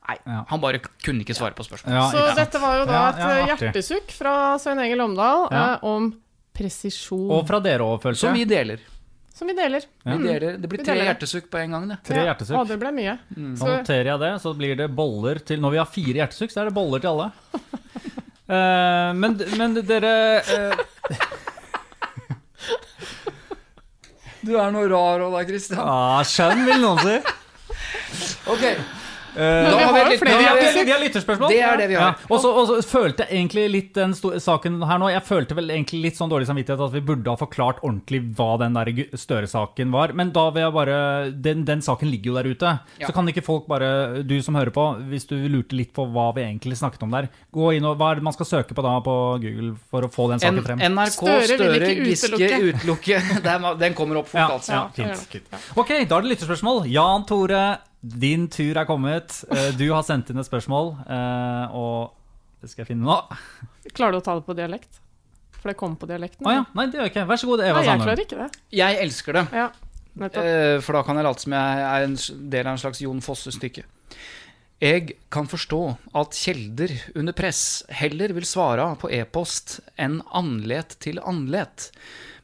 [0.09, 0.45] Nei, Ja.
[0.49, 1.93] han bare kunne ikke svare på spørsmålet.
[1.93, 5.75] Ja, Så dette var jo da et ja, hjertesukk fra Svein Egil Omdal Ja.
[5.75, 6.15] eh, om
[6.55, 7.31] presisjon.
[7.31, 8.79] Og fra dere òg, følte Som vi deler.
[9.35, 9.83] Som vi deler.
[10.05, 10.23] vi Mm.
[10.23, 10.57] deler.
[10.59, 11.15] Det blir Vi tre deler.
[11.15, 11.99] hjertesukk på en gang, det.
[12.05, 12.33] Tre Ja.
[12.35, 12.57] hjertesukk.
[12.57, 13.19] Å, det ble mye.
[13.37, 13.57] Mm.
[13.59, 16.61] Så, noterer jeg det, så blir det boller til Når vi har fire hjertesukk, så
[16.63, 17.33] er det boller til alle.
[18.49, 20.77] uh, men, men dere eh,
[24.47, 25.81] Du er noe rar òg da, Christian.
[25.83, 27.17] ah, Skjønn, vil noen si.
[28.53, 28.63] Ok.
[29.37, 31.49] Men vi har litt- flere vi har- vi har lytterspørsmål.
[31.49, 32.17] Det er det vi har.
[32.17, 32.27] Ja.
[32.31, 36.17] Og så følte jeg egentlig litt den saken her nå Jeg følte vel egentlig litt
[36.17, 40.13] sånn dårlig samvittighet at vi burde ha forklart ordentlig hva den der Støre-saken var.
[40.13, 42.81] Men da vil jeg bare Den, den saken ligger jo der ute.
[43.01, 43.07] Ja.
[43.09, 46.33] Så kan ikke folk bare Du som hører på, hvis du lurte litt på hva
[46.35, 48.83] vi egentlig snakket om der, gå inn og Hva er det man skal søke på
[48.83, 50.79] da på Google for å få den saken frem?
[50.81, 53.21] NRK Støre Støre Giske utelukke.
[53.79, 54.73] Den- kommer opp fort, Ja, altså.
[54.73, 55.59] ja, Ja, ja.
[55.77, 56.87] Ok, da er det lytterspørsmål.
[56.91, 59.41] Jan Tore, din tur er kommet.
[59.51, 62.13] Eh, Du har sendt inn et spørsmål, eh, og
[62.63, 63.19] det skal jeg finne nå.
[63.93, 65.01] klarer du å ta det på dialekt?
[65.57, 66.47] For det kommer på dialekten.
[66.47, 66.65] Å ja.
[66.77, 67.27] Nei, det gjør jeg ikke.
[67.27, 68.49] Vær så god, Eva Nei, jeg klarer ikke det.
[68.77, 69.45] Jeg elsker det.
[69.57, 69.67] Ja,
[70.23, 70.45] nettopp.
[70.45, 72.17] Eh, For da kan jeg late som jeg er en
[72.55, 73.85] del av en slags Jon Fosse-stykke.
[74.85, 75.81] Jeg kan forstå
[76.21, 81.91] at kjelder under press heller vil svare på e-post enn anlet til anlet.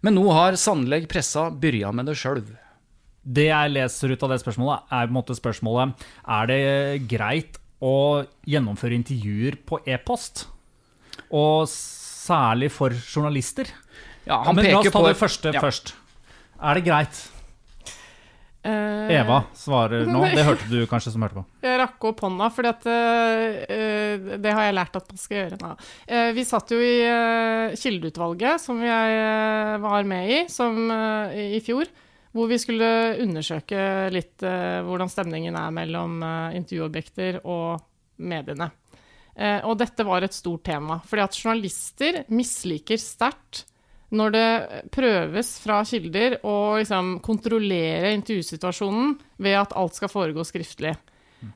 [0.00, 2.40] Men nå har sannelig pressa byrja med det sjøl.
[3.22, 7.58] Det jeg leser ut av det spørsmålet, er på en måte spørsmålet Er det greit
[7.82, 10.46] å gjennomføre intervjuer på e-post?
[11.30, 13.70] Og særlig for journalister?
[14.26, 15.60] Ja, han Men la oss peker ta på det første Ja.
[15.62, 15.94] først.
[16.62, 17.28] Er det greit?
[18.62, 20.20] Eh, Eva svarer nå.
[20.36, 21.44] Det hørte du kanskje som hørte på.
[21.66, 22.62] Jeg rakk opp hånda, for
[24.38, 25.58] det har jeg lært at man skal gjøre.
[25.58, 25.72] nå.
[26.06, 31.56] Uh, vi satt jo i eh, Kildeutvalget, som jeg eh, var med i som, eh,
[31.58, 31.90] i fjor.
[32.32, 32.86] Hvor vi skulle
[33.20, 33.80] undersøke
[34.12, 37.82] litt eh, hvordan stemningen er mellom eh, intervjuobjekter og
[38.24, 38.70] mediene.
[39.36, 41.00] Eh, og dette var et stort tema.
[41.08, 43.66] Fordi at journalister misliker sterkt
[44.12, 44.48] når det
[44.92, 50.92] prøves fra kilder å liksom kontrollere intervjusituasjonen ved at alt skal foregå skriftlig.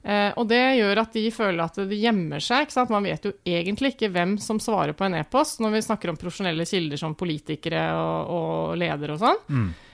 [0.02, 2.70] Eh, og det gjør at de føler at det gjemmer seg.
[2.92, 6.20] Man vet jo egentlig ikke hvem som svarer på en e-post når vi snakker om
[6.20, 9.42] profesjonelle kilder som politikere og, og ledere og sånn.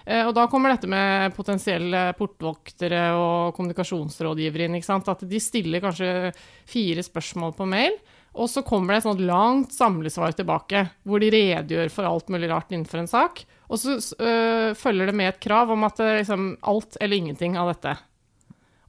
[0.05, 4.81] Eh, og da kommer dette med potensielle portvoktere og kommunikasjonsrådgivere inn.
[4.83, 6.33] At de stiller kanskje
[6.69, 7.97] fire spørsmål på mail,
[8.33, 12.49] og så kommer det et sånt langt samlesvar tilbake, hvor de redegjør for alt mulig
[12.51, 13.45] rart innenfor en sak.
[13.73, 17.71] Og så øh, følger det med et krav om at liksom, alt eller ingenting av
[17.75, 17.95] dette.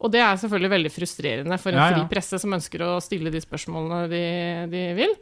[0.04, 1.96] Og det er selvfølgelig veldig frustrerende for en Ja, ja.
[2.02, 4.24] fri presse som ønsker å stille de spørsmålene de,
[4.74, 5.14] de vil.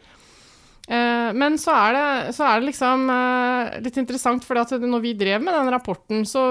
[0.92, 5.14] Eh, men så er det, så er det liksom eh, litt interessant, for når vi
[5.20, 6.42] drev med den rapporten, så,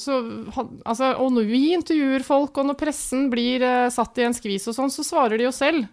[0.00, 0.16] så
[0.56, 4.34] had- altså, Og når vi intervjuer folk, og når pressen blir eh, satt i en
[4.34, 5.84] skvis og sånn, så svarer de jo selv.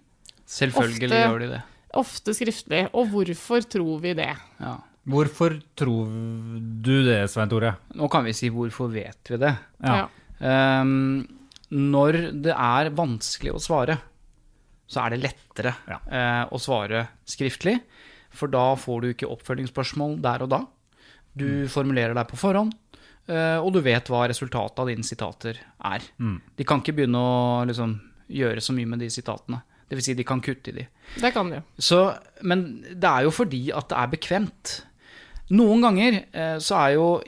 [0.47, 1.61] Selvfølgelig Ofte- gjør de det.
[1.95, 2.81] Ofte skriftlig.
[2.95, 4.31] Og hvorfor tror vi det?
[4.59, 4.77] Ja.
[5.05, 6.07] Hvorfor tror
[6.81, 7.75] du det, Svein Tore?
[7.93, 9.51] Nå kan vi si hvorfor vet vi det.
[9.85, 10.07] Ja.
[10.41, 11.21] Ehm,
[11.71, 13.97] når det er vanskelig å svare,
[14.87, 15.99] så er det lettere Ja.
[16.11, 17.79] eh, å svare skriftlig.
[18.29, 20.65] For da får du ikke oppfølgingsspørsmål der og da.
[21.35, 21.67] Du Mm.
[21.69, 22.73] formulerer deg på forhånd,
[23.27, 26.01] eh, og du vet hva resultatet av dine sitater er.
[26.19, 26.41] Mm.
[26.57, 27.99] De kan ikke begynne å liksom,
[28.29, 29.61] gjøre så mye med de sitatene.
[29.89, 30.87] Det vil si, de kan kutte i de.
[31.19, 31.61] Det kan de.
[31.79, 34.81] Så, men det er jo fordi at det er bekvemt.
[35.51, 37.21] Noen ganger eh, så er jo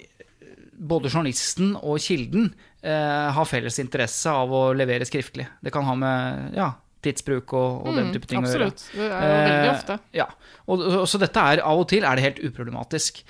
[0.79, 2.53] både journalisten og kilden
[2.87, 5.47] eh, har felles interesse av å levere skriftlig.
[5.63, 6.71] Det kan ha med ja,
[7.05, 8.69] tidsbruk og, og den type ting å gjøre.
[8.69, 8.95] Mm, Absolutt.
[8.95, 9.97] Det er jo veldig Eh, ofte.
[10.17, 10.27] Ja,
[10.65, 13.21] og, og, så dette er av og til er det helt uproblematisk.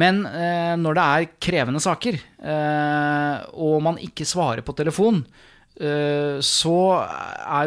[0.00, 2.18] Men eh, når det er krevende saker,
[2.54, 5.24] eh, og man ikke svarer på telefon,
[5.80, 6.76] eh, så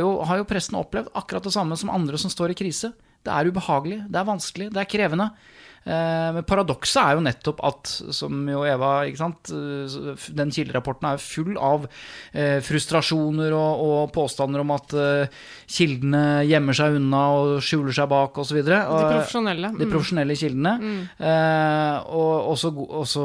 [0.01, 2.93] jo, har jo presten opplevd akkurat det samme som andre som står i krise.
[3.23, 5.29] Det er ubehagelig, det er vanskelig, det er krevende.
[5.83, 11.09] Eh, men paradokset er jo nettopp at, som jo Eva ikke sant, eh, Den kilderapporten
[11.09, 11.89] er full av
[12.31, 14.93] eh, frustrasjoner og, og, påstander om at
[15.73, 18.61] kildene gjemmer seg unna og skjuler seg bak osv.
[18.63, 19.73] De profesjonelle.
[19.73, 19.91] De Mm.
[19.91, 20.71] profesjonelle kildene.
[20.79, 20.99] Mm.
[22.13, 23.23] Og, og, så,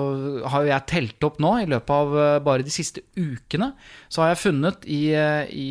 [0.51, 3.71] har jo jeg telt opp nå, i løpet av bare de siste ukene,
[4.11, 5.69] så har jeg funnet i, i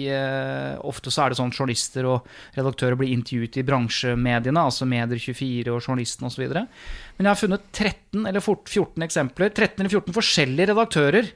[0.87, 2.27] Ofte så er det sånn journalister og
[2.57, 6.45] redaktører blir intervjuet i bransjemediene, altså Medier24 og Journalisten osv.
[7.17, 11.29] Men jeg har funnet 13 eller 14 eksempler, 13 eller 14 forskjellige redaktører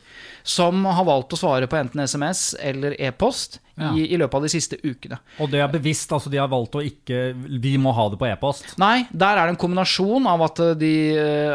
[0.45, 3.95] som har valgt å svare på enten SMS eller e-post Ja.
[3.97, 5.17] i, i løpet av de siste ukene.
[5.41, 7.21] Og det er bevisst, altså de har valgt å ikke
[7.63, 8.75] Vi må ha det på e-post.
[8.77, 10.91] Nei, der er det en kombinasjon av at de,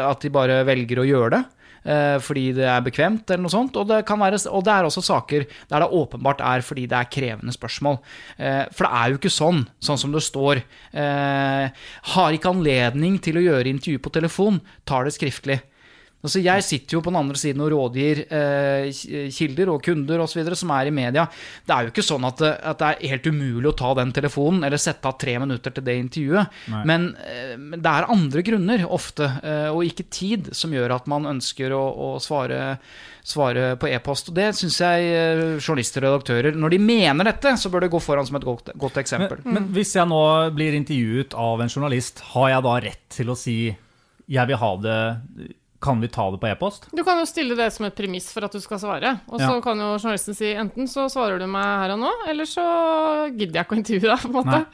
[0.03, 1.43] at de bare velger å gjøre det.
[1.87, 3.79] Eh, Fordi det er bekvemt, eller noe sånt.
[3.79, 7.09] Og det, være, og det er også saker der det åpenbart er fordi det er
[7.13, 7.97] krevende spørsmål.
[8.37, 10.61] Eh, For det er jo ikke sånn, sånn som det står.
[10.93, 11.69] eh,
[12.13, 15.61] Har ikke anledning til å gjøre intervju på telefon, tar det skriftlig.
[16.25, 18.87] Altså jeg sitter jo på den andre siden og rådgir eh,
[19.33, 21.27] kilder og kunder og så videre som er i media.
[21.61, 24.13] Det er jo ikke sånn at det, at det er helt umulig å ta den
[24.15, 26.57] telefonen eller sette av tre minutter til det intervjuet.
[26.73, 26.81] Nei.
[26.89, 31.11] Men, eh, men det er andre grunner ofte, eh, og ikke tid, som gjør at
[31.11, 32.79] man ønsker å, å svare,
[33.21, 34.33] svare på e-post.
[34.33, 37.93] Og det syns jeg eh, journalister og redaktører, når de mener dette, så bør det
[37.93, 39.45] gå foran som et godt, godt eksempel.
[39.45, 40.23] Men, men hvis jeg nå
[40.57, 43.59] blir intervjuet av en journalist, har jeg da rett til å si
[44.27, 44.99] jeg vil ha det
[45.79, 46.87] Kan vi ta det på e-post?
[46.91, 49.19] Du kan jo stille det som et premiss for at du skal svare.
[49.29, 49.61] Og så Ja.
[49.61, 52.63] kan jo journalisten si enten så svarer du meg her og nå, eller så
[53.37, 54.65] gidder jeg ikke å intervjue deg, på en måte.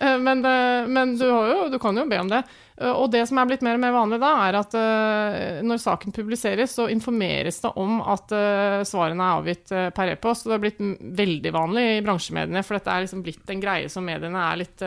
[0.00, 2.44] Eh, Men, eh, men du, har jo, du kan jo be om det.
[2.80, 5.80] Eh, Og det som er blitt mer og mer vanlig da, er at uh, når
[5.82, 10.46] saken publiseres, så informeres det om at uh, svarene er avgitt uh, per e-post.
[10.46, 14.06] Det har blitt veldig vanlig i bransjemediene, for dette er liksom blitt en greie som
[14.06, 14.84] mediene er litt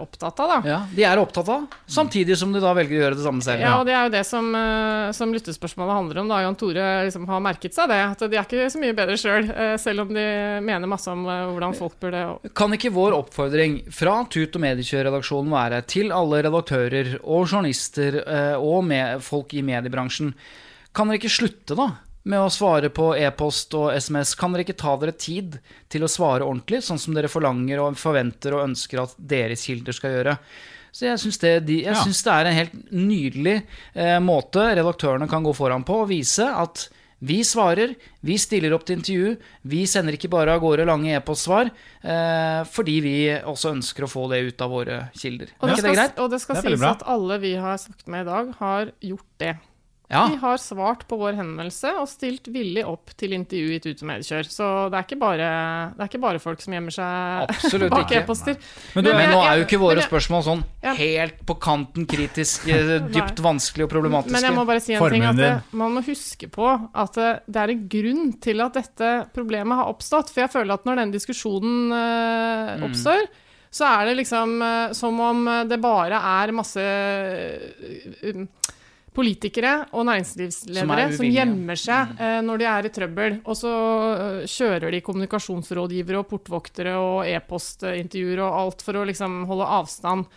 [0.00, 0.58] opptatt av, da.
[0.66, 3.62] Ja, De er opptatt av, samtidig som de da velger å gjøre det samme selv.
[3.62, 4.48] Ja, og det er jo det som,
[5.16, 6.30] som lyttespørsmålet handler om.
[6.32, 6.40] da.
[6.44, 9.50] Jan Tore liksom har merket seg det, at de er ikke så mye bedre sjøl,
[9.80, 10.26] selv om de
[10.66, 12.24] mener masse om hvordan folk burde
[12.56, 18.54] Kan ikke vår oppfordring fra Tut og Mediekjør-redaksjonen være til alle redaktører og journalister eh,
[18.56, 20.32] og med folk i mediebransjen
[20.94, 21.88] Kan dere ikke slutte, da?
[22.30, 24.34] Med å svare på e-post og SMS.
[24.36, 25.54] Kan dere ikke ta dere tid
[25.88, 29.96] til å svare ordentlig, sånn som dere forlanger og forventer og ønsker at deres kilder
[29.96, 30.34] skal gjøre?
[30.90, 31.94] Så jeg syns det, de, Ja.
[31.94, 33.56] synes det er en helt nydelig
[33.94, 36.88] eh, måte redaktørene kan gå foran på og vise at
[37.20, 37.94] vi svarer,
[38.24, 39.36] vi stiller opp til intervju,
[39.68, 41.70] vi sender ikke bare av gårde lange e-postsvar,
[42.02, 45.52] eh, fordi vi også ønsker å få det ut av våre kilder.
[45.60, 46.18] Og Er det ikke det skal, greit?
[46.24, 46.90] og det skal Det sies bra.
[46.96, 49.56] at alle vi har snakket med i dag, har gjort det.
[50.10, 54.00] Ja, De har svart på vår henvendelse og stilt villig opp til intervju i Tut
[54.02, 54.48] og Mediekjør.
[54.50, 55.50] Så det er ikke bare,
[55.94, 58.56] det er ikke bare folk som gjemmer seg Absolutt bak e-poster.
[58.96, 62.08] Men men, Men nå er jo ikke våre jeg- spørsmål sånn jeg, helt på kanten
[62.10, 64.34] kritisk, eh, dypt vanskelig og problematiske.
[64.34, 67.30] Men jeg må bare si en ting, at det, man må huske på at det,
[67.46, 70.34] det er en grunn til at dette problemet har oppstått.
[70.34, 72.84] For jeg føler at når den diskusjonen eh, Mm.
[72.90, 73.24] oppstår,
[73.70, 78.42] så er det liksom eh, som om det bare er masse eh,
[79.16, 83.58] politikere og er næringslivsledere som, som gjemmer seg eh, når de er i trøbbel, og
[83.58, 83.74] så
[84.12, 90.28] eh, kjører de kommunikasjonsrådgivere og portvoktere og e-postintervjuer og alt for å liksom holde avstand.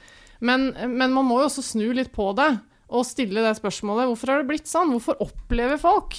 [0.44, 2.50] Men, men man må jo også snu litt på det
[2.94, 4.92] og stille det spørsmålet hvorfor har det blitt sånn?
[4.94, 6.18] Hvorfor opplever folk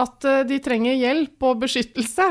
[0.00, 2.28] at eh, de trenger hjelp og beskyttelse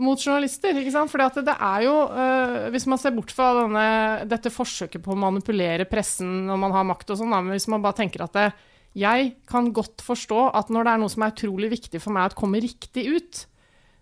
[0.00, 0.78] mot journalister?
[0.78, 1.10] ikke sant?
[1.12, 3.86] Fordi at det er jo, eh, Hvis man ser bort fra denne,
[4.30, 7.82] dette forsøket på å manipulere pressen når man har makt og sånn, men hvis man
[7.82, 8.50] bare tenker at det,
[8.98, 12.30] jeg kan godt forstå at når det er noe som er utrolig viktig for meg
[12.30, 13.44] at kommer riktig ut,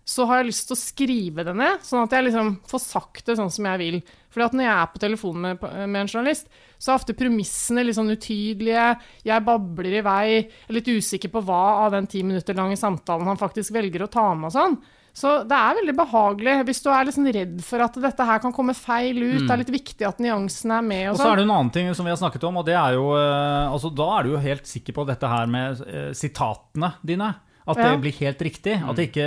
[0.09, 3.27] så har jeg lyst til å skrive det ned, sånn at jeg liksom får sagt
[3.27, 3.97] det sånn som jeg vil.
[4.33, 6.49] Fordi at når jeg er på telefonen med, med en journalist,
[6.81, 8.87] så er ofte premissene litt sånn utydelige,
[9.27, 12.79] jeg babler i vei, jeg er litt usikker på hva av den ti minutter lange
[12.79, 14.79] samtalen han faktisk velger å ta med og sånn.
[15.19, 18.53] Så det er veldig behagelig hvis du er sånn redd for at dette her kan
[18.55, 21.27] komme feil ut, det er litt viktig at nyansene er med Og og så er
[21.33, 21.41] sånn.
[21.41, 23.91] det en annen ting som vi har snakket om, og det er jo eh, altså,
[23.99, 27.33] Da er du jo helt sikker på dette her med eh, sitatene dine.
[27.69, 27.91] At Ja.
[27.91, 28.79] det blir helt riktig.
[28.81, 29.25] At, det ikke,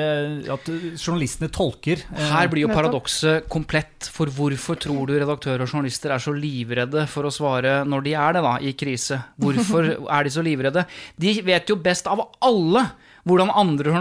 [0.50, 0.64] at
[0.98, 2.00] journalistene tolker.
[2.10, 6.32] eh, Her blir jo paradokset komplett, for hvorfor tror du redaktører og journalister er så
[6.34, 9.20] livredde for å svare når de er det, da, i krise?
[9.38, 10.86] Hvorfor er de så livredde?
[11.22, 12.88] De vet jo best av alle
[13.28, 13.92] Hvordan andre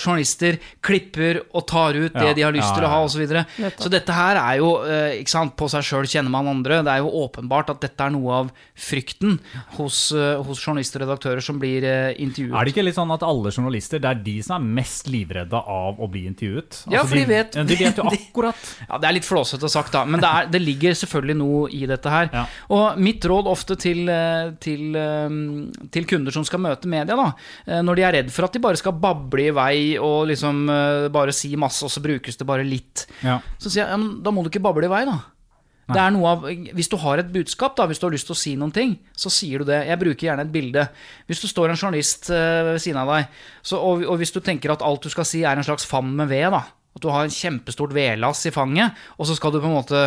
[0.00, 3.12] journalister klipper og tar ut det Ja, de har lyst ja, til å ha, osv.
[3.12, 3.42] Så, videre.
[3.76, 6.78] Så dette her er jo eh, ikke sant, På seg sjøl kjenner man andre.
[6.86, 9.36] Det er jo åpenbart at dette er noe av frykten
[9.76, 12.56] hos, eh, hos journalister og redaktører som blir eh, intervjuet.
[12.56, 15.60] Er det ikke litt sånn at alle journalister, det er de som er mest livredde
[15.60, 16.80] av å bli intervjuet?
[16.94, 18.72] Ja, for de vet- de, de vet jo akkurat.
[18.88, 21.84] Ja, Det er litt flåsete sagt, da, men det, er, det ligger selvfølgelig noe i
[21.92, 22.32] dette her.
[22.32, 22.46] Ja.
[22.72, 24.08] Og mitt råd ofte til,
[24.64, 24.96] til,
[25.92, 28.78] til kunder som skal møte media, da, når de er redd for at de bare
[28.80, 32.64] skal bable i vei og liksom uh, bare si masse, og så brukes det bare
[32.66, 33.40] litt, Ja.
[33.58, 35.18] så sier jeg ja, men da må du ikke bable i vei, da.
[35.92, 38.32] Det er noe av, Hvis du har et budskap, da, hvis du har lyst til
[38.36, 39.80] å si noen ting, så sier du det.
[39.90, 40.84] Jeg bruker gjerne et bilde.
[41.28, 43.26] Hvis du står en journalist eh, ved siden av deg,
[43.66, 46.14] så, og, og hvis du tenker at alt du skal si er en slags favn
[46.16, 46.62] med ved, da,
[46.96, 50.04] at du har en kjempestort vedlass i fanget, og så skal du på en måte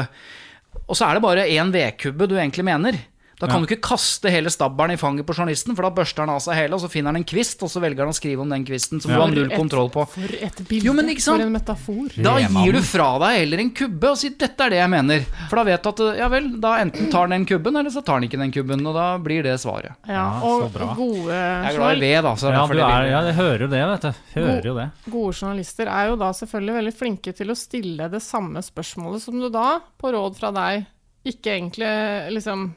[0.87, 2.97] Og så er det bare én vedkubbe du egentlig mener.
[3.39, 3.65] Da kan Ja.
[3.65, 6.55] du ikke kaste hele stabberen i fanget på journalisten, for da børster han av seg
[6.55, 8.63] hele, og så finner han en kvist, og så velger han å skrive om den
[8.63, 9.17] kvisten som Ja.
[9.17, 10.07] du har null kontroll på.
[10.07, 10.83] For et bilde.
[10.85, 11.41] Jo, men ikke sant?
[11.41, 12.23] For en metafor.
[12.23, 15.25] Da gir du fra deg heller en kubbe og sier 'dette er det jeg mener'.
[15.49, 18.03] For da vet du at ja vel, da enten tar han den kubben, eller så
[18.05, 18.85] tar han ikke den kubben.
[18.87, 19.91] Og da blir det svaret.
[20.07, 20.95] Ja, og så bra.
[20.95, 22.35] gode, Jeg er glad i ved, da.
[22.51, 24.39] Ja, du er, ja, jeg hører jo det, vet du.
[24.39, 24.91] Hører jo det.
[25.11, 29.39] gode journalister er jo da selvfølgelig veldig flinke til å stille det samme spørsmålet som
[29.39, 30.85] du da, på råd fra deg,
[31.25, 32.73] ikke egentlig liksom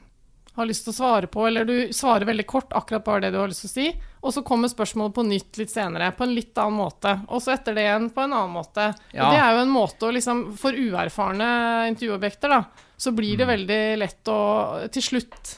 [0.59, 3.39] har lyst til å svare på, eller du svarer veldig kort akkurat bare det du
[3.41, 3.87] har lyst til å si,
[4.19, 7.55] og så kommer spørsmålet på nytt litt senere, på en litt annen måte, og så
[7.55, 8.91] etter det igjen på en annen måte.
[9.15, 9.25] Ja.
[9.25, 11.49] Og det er jo en måte å liksom, for uerfarne
[11.93, 14.39] intervjuobjekter, da, så blir det veldig lett å
[14.91, 15.53] til slutt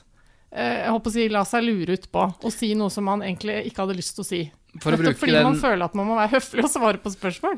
[0.54, 3.26] eh, jeg håper å si, la seg lure ut på og si noe som man
[3.26, 4.42] egentlig ikke hadde lyst til å si.
[4.80, 7.00] For å Nettopp bruke fordi den man føler at man må være høflig og svare
[7.04, 7.58] på spørsmål.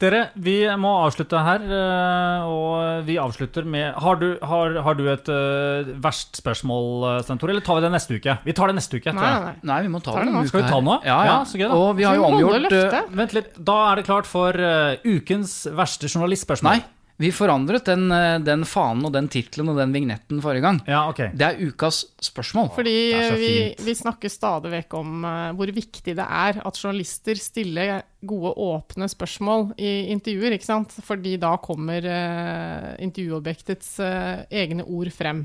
[0.00, 5.04] Dere, vi må avslutte her, eh, og vi avslutter med Har du, har, har du
[5.12, 8.38] et uh, verst spørsmål, Stentor, eller tar vi det neste uke?
[8.44, 9.12] Vi tar det neste uke.
[9.12, 9.78] tror Nei, nei, nei.
[9.84, 10.46] Vi må ta det nå?
[10.48, 10.96] Skal vi ta nå?
[11.04, 11.34] Ja, ja.
[11.34, 11.76] Ja, så gøy da.
[11.76, 12.98] Og vi har jo omgjort uh.
[13.20, 16.80] Vent litt, da er det klart for uh, ukens verste journalistspørsmål.
[16.80, 20.80] Nei, vi forandret den, eh, den fanen og den tittelen og den vignetten forrige gang.
[20.90, 21.30] Ja, ok.
[21.30, 22.72] Det er ukas spørsmål.
[22.74, 22.96] Fordi
[23.38, 28.54] vi, vi snakker stadig vekk om eh, hvor viktig det er at journalister stiller gode,
[28.58, 30.96] åpne spørsmål i intervjuer, ikke sant?
[31.04, 35.44] Fordi da kommer uh, intervjuobjektets uh, egne ord frem.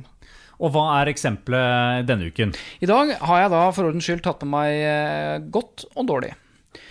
[0.64, 2.54] Og hva er eksempelet denne uken?
[2.80, 6.32] I dag har jeg da for ordens skyld tatt med meg godt og dårlig.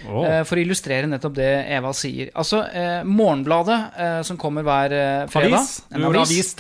[0.02, 2.30] Eh, For å illustrere nettopp det Eva sier.
[2.34, 5.54] Altså, eh, Morgenbladet, eh, som kommer hver eh, fredag.
[5.58, 5.82] Avis?
[5.92, 6.54] En avis.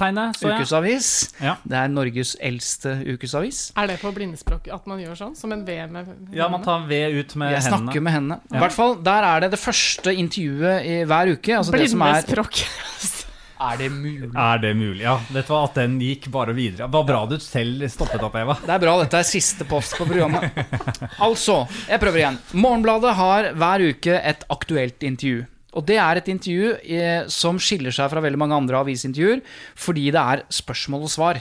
[0.58, 1.10] Ukesavis.
[1.42, 1.56] Ja.
[1.66, 3.72] Det er Norges eldste ukesavis.
[3.76, 5.36] Er det på blindespråk at man gjør sånn?
[5.36, 7.84] Som en V med Ja, man tar V ut med Jeg hendene.
[7.92, 8.40] snakker med henne.
[8.54, 11.56] I hvert fall, Der er det det første intervjuet i hver uke.
[11.58, 12.62] Altså det som er Blindespråk.
[13.58, 14.28] Er det mulig?
[14.38, 15.02] Er det mulig?
[15.02, 16.86] Ja, vet du hva, at den gikk bare videre.
[16.86, 18.54] Det var bra du selv stoppet opp, Eva.
[18.62, 20.50] Det er bra, dette er siste post på programmet.
[21.28, 22.38] Altså, jeg prøver igjen.
[22.54, 25.44] Morgenbladet har hver uke et aktuelt intervju.
[25.78, 29.42] Og det er et intervju eh, som skiller seg fra veldig mange andre avisintervjuer,
[29.78, 31.40] fordi det er spørsmål og svar.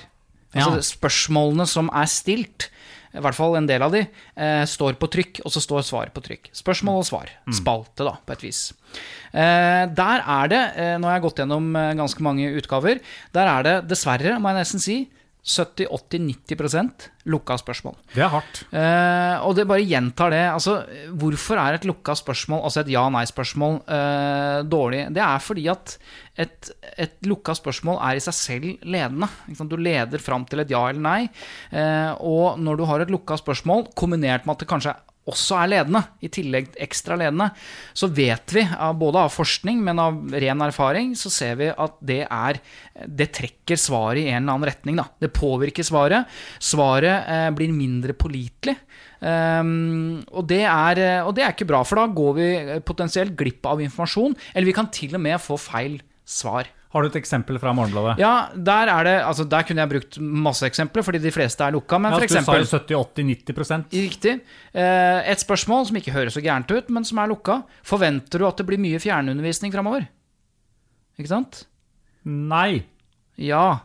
[0.55, 0.84] Altså Ja.
[0.89, 2.70] Spørsmålene som er stilt,
[3.18, 4.05] i hvert fall en del av de,
[4.38, 6.51] eh, står på trykk, og så står svar på trykk.
[6.55, 7.34] Spørsmål og svar.
[7.53, 8.61] Spalte, da, på et vis.
[9.34, 13.01] Eh, der er det, eh, nå har jeg gått gjennom eh, ganske mange utgaver,
[13.34, 14.97] der er det dessverre, må jeg nesten si,
[15.48, 17.95] 70-80-90% lukka spørsmål.
[18.12, 18.62] Det er hardt.
[18.76, 20.43] Eh, og det bare gjentar det.
[20.52, 20.78] Altså,
[21.20, 25.02] hvorfor er et lukka spørsmål, altså et ja-nei-spørsmål, eh, dårlig?
[25.16, 25.98] Det er fordi at
[26.38, 29.30] et, et lukka spørsmål er i seg selv ledende.
[29.72, 31.22] Du leder fram til et ja eller nei.
[31.72, 35.71] Eh, og når du har et lukka spørsmål, kombinert med at det kanskje også er
[35.73, 37.49] ledende, i tillegg ekstra ledende,
[37.97, 38.63] så vet vi,
[38.99, 42.61] både av forskning, men av ren erfaring, så ser vi at det er
[42.97, 45.05] Det trekker svaret i en eller annen retning, da.
[45.21, 46.25] Det påvirker svaret.
[46.59, 48.75] Svaret eh, blir mindre pålitelig.
[49.17, 53.36] Um, og, det er, og det er ikke bra, for da går vi eh, potensielt
[53.38, 56.69] glipp av informasjon, eller vi kan til og med få feil svar.
[56.94, 58.14] Har du et eksempel fra Morgenbladet?
[58.22, 61.76] Ja, der er det Altså, der kunne jeg brukt masse eksempler, fordi de fleste er
[61.76, 62.70] lukka, men Ja, for du sa jo
[63.04, 64.38] 70-80-90% Riktig.
[64.74, 67.62] Eh, Et spørsmål som ikke høres så gærent ut, men som er lukka.
[67.84, 70.08] Forventer du at det blir mye fjernundervisning framover?
[71.20, 71.66] Ikke sant?
[72.26, 72.84] Nei.
[73.38, 73.80] Ja.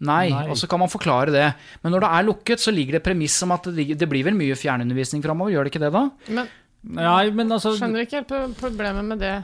[0.00, 0.28] Nei.
[0.30, 0.46] Nei.
[0.52, 1.46] Og så kan man forklare det.
[1.82, 4.36] Men når det er lukket, så ligger det premiss om at det, det blir vel
[4.36, 5.52] mye fjernundervisning framover.
[5.54, 6.08] Gjør det ikke det, da?
[6.28, 6.48] Men
[6.86, 9.34] Nei, men altså skjønner ikke helt problemet med det.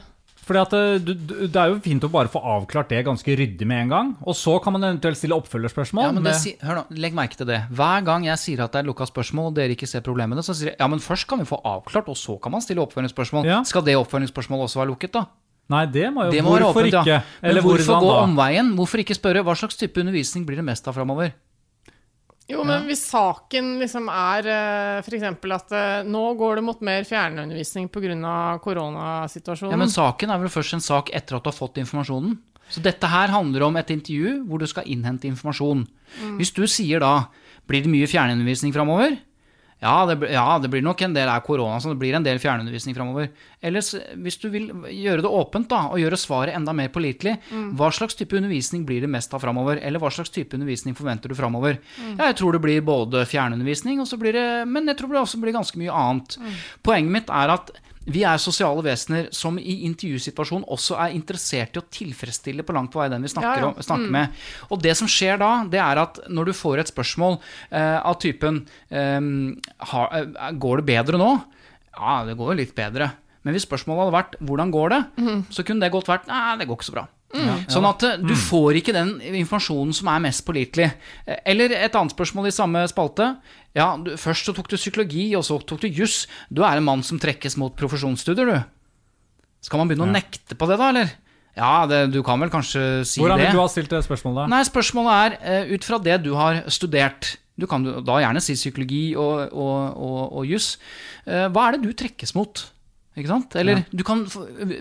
[0.43, 3.35] Fordi at det, du, du- det er jo fint å bare få avklart det ganske
[3.39, 4.09] ryddig med en gang.
[4.27, 6.03] Og så kan man eventuelt stille oppfølgerspørsmål.
[6.09, 7.61] Ja, men det, si- hør nå, Legg merke til det.
[7.71, 10.51] Hver gang jeg sier at det er lukka spørsmål, og dere ikke ser problemene, så
[10.57, 13.47] sier jeg ja, men først kan vi få avklart, og så kan man stille oppfølgingsspørsmål.
[13.47, 13.61] Ja.
[13.63, 15.25] Skal det oppfølgingsspørsmålet også være lukket, da?
[15.71, 17.05] Nei, det må jo Det må Hvorfor åpent, ikke?
[17.07, 17.21] ja.
[17.39, 18.73] Men Eller hvorfor gå omveien?
[18.75, 21.31] Hvorfor ikke spørre hva slags type undervisning blir det mest av framover?
[22.51, 24.47] Jo, men hvis saken liksom er
[24.99, 25.23] f.eks.
[25.23, 28.59] at eh, nå går det mot mer fjernundervisning pga.
[28.63, 32.35] koronasituasjonen Ja, Men saken er vel først en sak etter at du har fått informasjonen.
[32.67, 35.85] Så dette her handler om et intervju hvor du skal innhente informasjon.
[36.39, 37.29] Hvis du sier da
[37.69, 39.17] blir det mye fjernundervisning framover?
[39.83, 42.39] Ja, det, ja, det blir nok en del er korona, så det blir en del
[42.39, 43.27] fjernundervisning framover.
[43.63, 43.91] Ellers,
[44.23, 47.35] hvis du vil gjøre det åpent da, og gjøre svaret enda mer pålitelig,
[47.75, 49.81] hva slags type undervisning blir det mest av framover?
[49.83, 51.81] Eller hva slags type undervisning forventer du framover?
[52.13, 55.23] Ja, jeg tror det blir både fjernundervisning, og så blir det, men jeg tror det
[55.25, 56.39] også blir ganske mye annet.
[56.85, 57.75] Poenget mitt er at
[58.05, 62.91] vi er sosiale vesener som i intervjusituasjonen også er interessert i å tilfredsstille på langt
[62.91, 63.71] på vei den vi snakker, Ja, ja.
[63.71, 64.43] Om, snakker med.
[64.69, 67.39] Og det som skjer da, det er at når du får et spørsmål
[67.71, 69.19] eh, av typen eh,
[69.93, 71.31] har, Går det bedre nå?
[71.93, 73.11] Ja, det går jo litt bedre.
[73.43, 76.67] Men hvis spørsmålet hadde vært 'hvordan går det?', så kunne det godt vært 'nei, det
[76.67, 77.07] går ikke så bra'.
[77.67, 80.91] Sånn at eh, du får ikke den informasjonen som er mest pålitelig.
[81.25, 83.37] Eh, Eller et annet spørsmål i samme spalte.
[83.73, 86.27] Ja, du, først så tok du psykologi, og så tok du juss.
[86.53, 88.63] Du er en mann som trekkes mot profesjonsstudier, du.
[89.65, 91.09] Skal man begynne å nekte på det, da, eller?
[91.57, 93.47] Ja, det, du kan vel kanskje si Hvordan det.
[93.47, 94.49] vil du ha stilt det spørsmålet?
[94.49, 97.37] Nei, spørsmålet er eh, ut fra det du har studert.
[97.57, 100.77] Du kan da gjerne si psykologi og, og, og, og juss.
[101.25, 102.63] Hva er det du trekkes mot?
[103.13, 103.53] Ikke sant?
[103.61, 104.23] Eller du kan,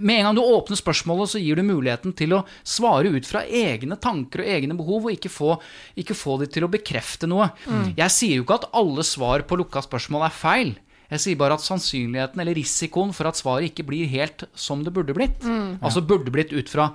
[0.00, 3.42] med en gang du åpner spørsmålet, så gir du muligheten til å svare ut fra
[3.44, 5.56] egne tanker og egne behov, og ikke få,
[6.00, 7.50] ikke få de til å bekrefte noe.
[7.98, 10.72] Jeg sier jo ikke at alle svar på lukka spørsmål er feil.
[11.12, 14.94] Jeg sier bare at sannsynligheten eller risikoen for at svaret ikke blir helt som det
[14.96, 15.44] burde blitt,
[15.84, 16.88] altså burde blitt ut fra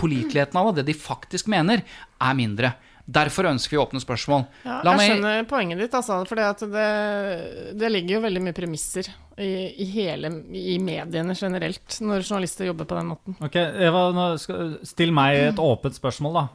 [0.00, 1.82] påliteligheten av det, det de faktisk mener,
[2.24, 2.72] er mindre.
[3.04, 4.46] Derfor ønsker vi åpne spørsmål.
[4.64, 9.10] Ja, jeg meg- skjønner poenget ditt, altså, for det, det ligger jo veldig mye premisser
[9.36, 9.50] i,
[9.84, 13.36] i, hele, i mediene generelt, når journalister jobber på den måten.
[13.44, 16.46] Ok, Eva, nå skal, still meg et åpent spørsmål, da.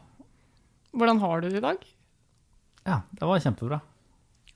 [0.98, 1.86] Hvordan har du det i dag?
[2.88, 3.80] Ja, det var kjempebra.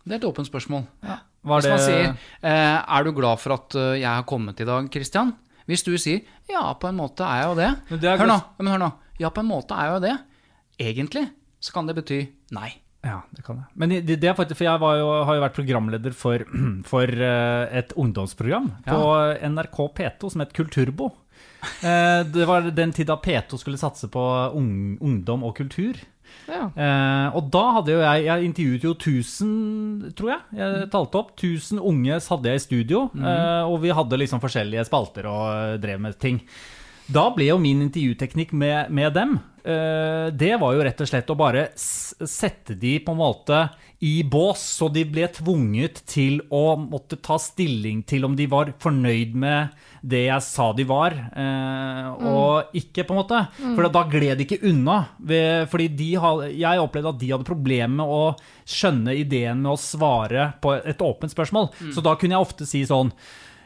[0.03, 0.87] Det er et åpent spørsmål.
[1.03, 2.07] Hva Hvis det man sier
[2.41, 5.35] eh, 'Er du glad for at eh, jeg har kommet i dag, Christian?'
[5.67, 7.99] Hvis du sier 'Ja, på en måte er jeg jo det'.
[8.01, 8.91] Det er hør, nå, men hør nå.
[9.19, 10.17] Ja, på en måte er jeg jo det.
[10.79, 11.29] Egentlig
[11.63, 12.21] så kan det bety
[12.55, 12.73] nei.
[13.03, 13.67] Ja, det kan jeg.
[13.75, 16.43] Men det, det er faktisk, for jeg var jo, har jo vært programleder for,
[16.91, 19.01] for eh, et ungdomsprogram på
[19.49, 21.09] NRK P2 som het Kulturbo.
[21.83, 24.23] Eh, Det var den tida P2 skulle satse på
[24.55, 25.99] ung, ungdom og kultur.
[26.47, 26.63] Ja.
[26.75, 30.41] Eh, og da hadde jo jeg Jeg intervjuet jo 1000, tror jeg.
[30.57, 31.33] Jeg talte opp.
[31.37, 33.03] 1000 unge hadde jeg i studio.
[33.19, 36.39] eh, og vi hadde liksom forskjellige spalter og eh, drev med ting.
[37.11, 41.37] Da ble jo min intervjuteknikk med, med dem Det var jo rett og slett å
[41.39, 43.59] bare sette de på en måte
[44.03, 48.73] i bås, så de ble tvunget til å måtte ta stilling til om de var
[48.83, 49.69] fornøyd med
[50.03, 53.39] det jeg sa de var, eh, og ikke, på en måte.
[53.77, 54.97] For da gled de ikke unna.
[55.71, 58.35] Fordi de ha- jeg opplevde at de hadde problemer med å
[58.67, 61.71] skjønne ideen med å svare på et åpent spørsmål.
[61.95, 63.13] Så da kunne jeg ofte si sånn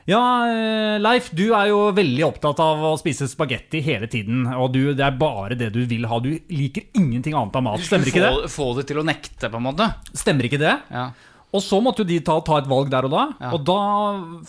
[0.08, 4.46] ja, eh, Leif, du er jo veldig opptatt av å spise spagetti hele tiden.
[4.56, 6.22] Og du, det er bare det du vil ha.
[6.24, 7.84] Du liker ingenting annet av mat.
[7.84, 8.30] Stemmer ikke det?
[8.48, 9.90] Få, få det til å nekte, på en måte.
[10.16, 10.78] Stemmer ikke det?
[10.96, 11.10] Ja.
[11.56, 13.22] Og så måtte jo de ta, ta et valg der og da.
[13.40, 13.50] Ja.
[13.56, 13.78] Og da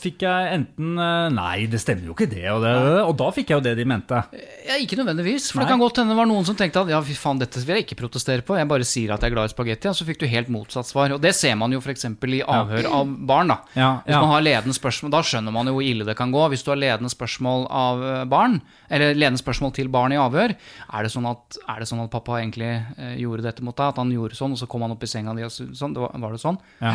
[0.01, 2.43] fikk jeg enten eh, Nei, det stemmer jo ikke det.
[2.51, 2.73] Og, det,
[3.05, 4.19] og da fikk jeg jo det de mente.
[4.67, 5.47] Ja, ikke nødvendigvis.
[5.53, 5.77] For det Nei.
[5.77, 7.87] kan godt hende det var noen som tenkte at ja, fy faen, dette vil jeg
[7.87, 8.57] ikke protestere på.
[8.59, 9.91] Jeg bare sier at jeg er glad i spagetti.
[9.93, 11.15] Og så fikk du helt motsatt svar.
[11.15, 12.09] Og det ser man jo f.eks.
[12.11, 13.55] i avhør av barn.
[13.55, 13.61] da.
[13.79, 16.43] Ja, Hvis man har ledende spørsmål, Da skjønner man jo hvor ille det kan gå.
[16.51, 18.59] Hvis du har ledende spørsmål av eh, barn,
[18.91, 22.11] eller ledende spørsmål til barn i avhør, er det sånn at, er det sånn at
[22.11, 23.95] pappa egentlig eh, gjorde dette mot deg?
[23.95, 25.95] At han gjorde sånn, og så kom han opp i senga di og sånn?
[25.95, 26.59] Var, var det sånn?
[26.83, 26.88] Ja.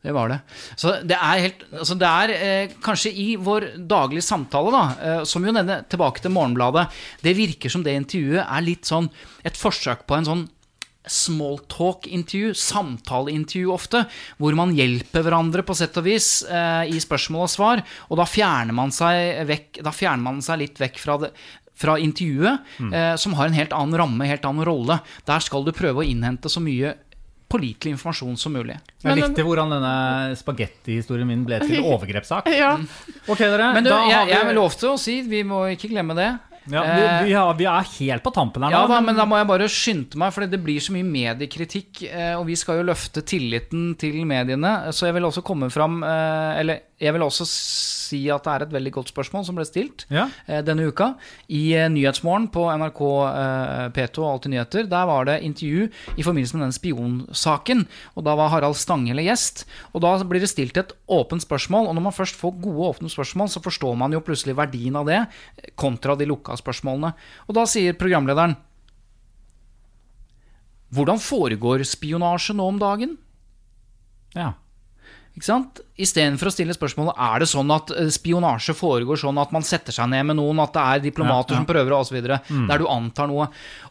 [0.00, 0.38] Det var det.
[0.80, 5.24] Så det er helt altså Det er eh, kanskje i vår daglige samtale, da, eh,
[5.28, 6.86] som jo denne tilbake til Morgenbladet
[7.20, 9.10] Det virker som det intervjuet er litt sånn
[9.44, 10.46] et forsøk på en sånn
[11.10, 14.02] smalltalk-intervju, samtaleintervju ofte,
[14.38, 17.82] hvor man hjelper hverandre på sett og vis eh, i spørsmål og svar,
[18.12, 21.32] og da fjerner man seg, vekk, da fjerner man seg litt vekk fra det
[21.80, 24.98] fra intervjuet, eh, som har en helt annen ramme, helt annen rolle.
[25.24, 26.92] Der skal du prøve å innhente så mye
[27.50, 28.76] pålitelig informasjon som mulig.
[29.02, 32.46] Jeg likte hvordan denne spagettihistorien min ble til overgrepssak.
[32.54, 32.76] Ja.
[33.26, 33.72] Ok, dere.
[33.76, 36.28] Men du, da har jeg, vi- jeg lovte å si, vi må ikke glemme det.
[36.70, 38.90] ja, vi, vi, har, vi er helt på tampen her Ja nå.
[38.92, 42.34] da, men da må jeg bare skynde meg, for det blir så mye mediekritikk, eh,
[42.36, 46.60] og vi skal jo løfte tilliten til mediene, så jeg vil også komme fram eh,
[46.60, 50.04] Eller jeg vil også si at det er et veldig godt spørsmål som ble stilt
[50.12, 50.26] Ja.
[50.46, 51.14] eh, denne uka.
[51.48, 55.86] I eh, Nyhetsmorgen på NRK eh, P2 og Alltid nyheter, der var det intervju
[56.18, 57.86] i forbindelse med den spionsaken,
[58.16, 59.64] og da var Harald Stanghelle gjest.
[59.94, 63.08] Og da blir det stilt et åpent spørsmål, og når man først får gode åpne
[63.08, 65.22] spørsmål, så forstår man jo plutselig verdien av det,
[65.80, 67.14] kontra de lukka spørsmålene.
[67.48, 68.56] Og da sier programlederen
[70.90, 73.12] Hvordan foregår spionasje nå om dagen?
[74.34, 74.52] Ja.
[75.40, 75.78] Ikke sant?
[75.96, 79.94] Istedenfor å stille spørsmålet er det sånn at eh, spionasje foregår sånn at man setter
[79.96, 81.60] seg ned med noen, at det er diplomater Ja, ja.
[81.62, 82.18] som prøver og osv.,
[82.50, 82.66] Mm.
[82.68, 83.46] der du antar noe.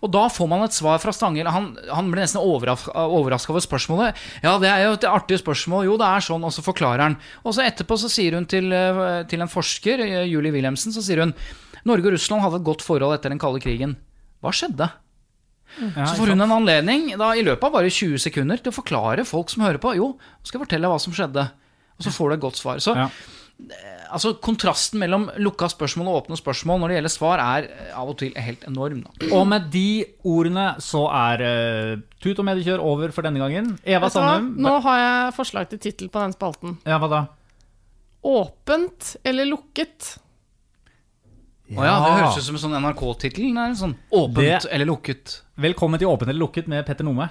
[0.05, 1.49] Og da får man et svar fra Stangel.
[1.49, 4.13] Han, han ble nesten overraska over spørsmålet.
[4.45, 5.85] Ja, det er jo et artig spørsmål.
[5.89, 7.17] Jo, det er sånn, og så forklarer han.
[7.43, 11.01] Og så etterpå så sier hun til, eh, til en forsker, eh, Julie Wilhelmsen, så
[11.01, 11.33] sier hun
[11.85, 13.95] Norge og Russland hadde et godt forhold etter den kalde krigen.
[14.43, 14.91] Hva skjedde?
[15.77, 18.75] Ja, Så får hun en anledning da, i løpet av bare 20 sekunder til å
[18.81, 19.95] forklare folk som hører på.
[19.95, 21.49] Jo, nå skal jeg fortelle hva som skjedde.
[21.99, 22.79] Og så får du et godt svar.
[22.83, 23.09] Så Ja.
[23.59, 27.91] eh, altså, kontrasten mellom lukka spørsmål og åpne spørsmål når det gjelder svar, er eh,
[27.99, 29.03] av og til helt enorm.
[29.03, 29.29] Da.
[29.35, 33.77] Og med de ordene så er uh, Tut og mediekjør over for denne gangen.
[33.85, 34.09] Eva?
[34.09, 34.55] Sandum.
[34.59, 36.77] Nå har jeg forslag til tittel på den spalten.
[36.87, 37.21] Ja, hva da?
[38.23, 40.17] Åpent eller lukket?
[41.69, 43.51] Å ja, det høres ut som en sånn NRK-tittel.
[43.77, 45.41] Sånn åpent Det- eller lukket.
[45.59, 47.29] Velkommen til Åpent eller lukket med Petter Nome.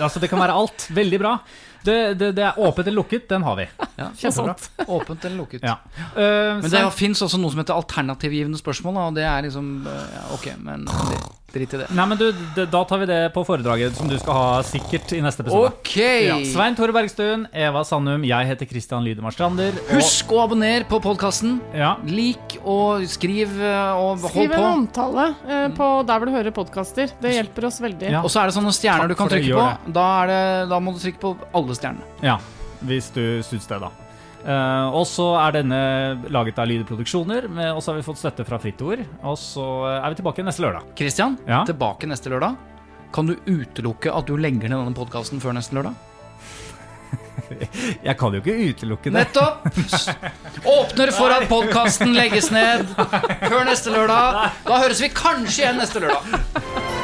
[0.00, 0.88] Altså, det kan være alt.
[0.90, 1.38] Veldig bra.
[1.84, 3.68] Det, det, det er åpent eller lukket, den har vi.
[4.00, 4.56] Ja, Kjempebra.
[4.86, 5.62] Åpent eller lukket.
[5.62, 5.76] Ja.
[6.16, 10.04] Uh, Men det fins også noe som heter alternativgivende spørsmål, og det er liksom eh,
[10.16, 11.18] ja, Ok, men det,
[11.54, 11.86] drit i det.
[11.94, 12.24] Nei, men du,
[12.66, 15.70] Da tar vi det på foredraget som du skal ha sikkert i neste episode.
[15.70, 15.92] Ok!
[16.00, 16.38] Ja.
[16.50, 19.76] Svein Tore Bergstuen, Eva Sandum, jeg heter Christian Lydemar Strander.
[19.84, 21.60] og- Husk å abonnere på podkasten.
[21.76, 21.92] Ja.
[22.10, 24.32] Lik og skriv og hold på.
[24.34, 27.14] Skriv en omtale uh, på der hvor du hører podkaster.
[27.22, 28.10] Det hjelper oss veldig.
[28.16, 28.24] Ja.
[28.26, 29.92] Og så er det sånne stjerner Takk du kan trykke på.
[29.94, 30.42] Da, er det,
[30.74, 32.06] da må du trykke på alle stjernene.
[32.24, 32.38] Ja,
[32.84, 33.90] hvis du syns det, da.
[34.44, 35.78] Uh, og så er denne
[36.28, 39.00] laget av Lydproduksjoner, og så har vi fått støtte fra Fritt Ord.
[39.24, 39.64] Og så
[39.94, 40.90] er vi tilbake neste lørdag.
[40.98, 41.62] Christian, Ja?
[41.64, 42.58] tilbake neste lørdag.
[43.14, 45.94] Kan du utelukke at du legger ned denne podkasten før neste lørdag?
[48.08, 49.16] Jeg kan jo ikke utelukke det.
[49.16, 49.64] Nettopp!
[50.76, 52.84] Åpner for at podkasten legges ned
[53.48, 54.50] før neste lørdag.
[54.66, 57.03] Da høres vi kanskje igjen neste lørdag.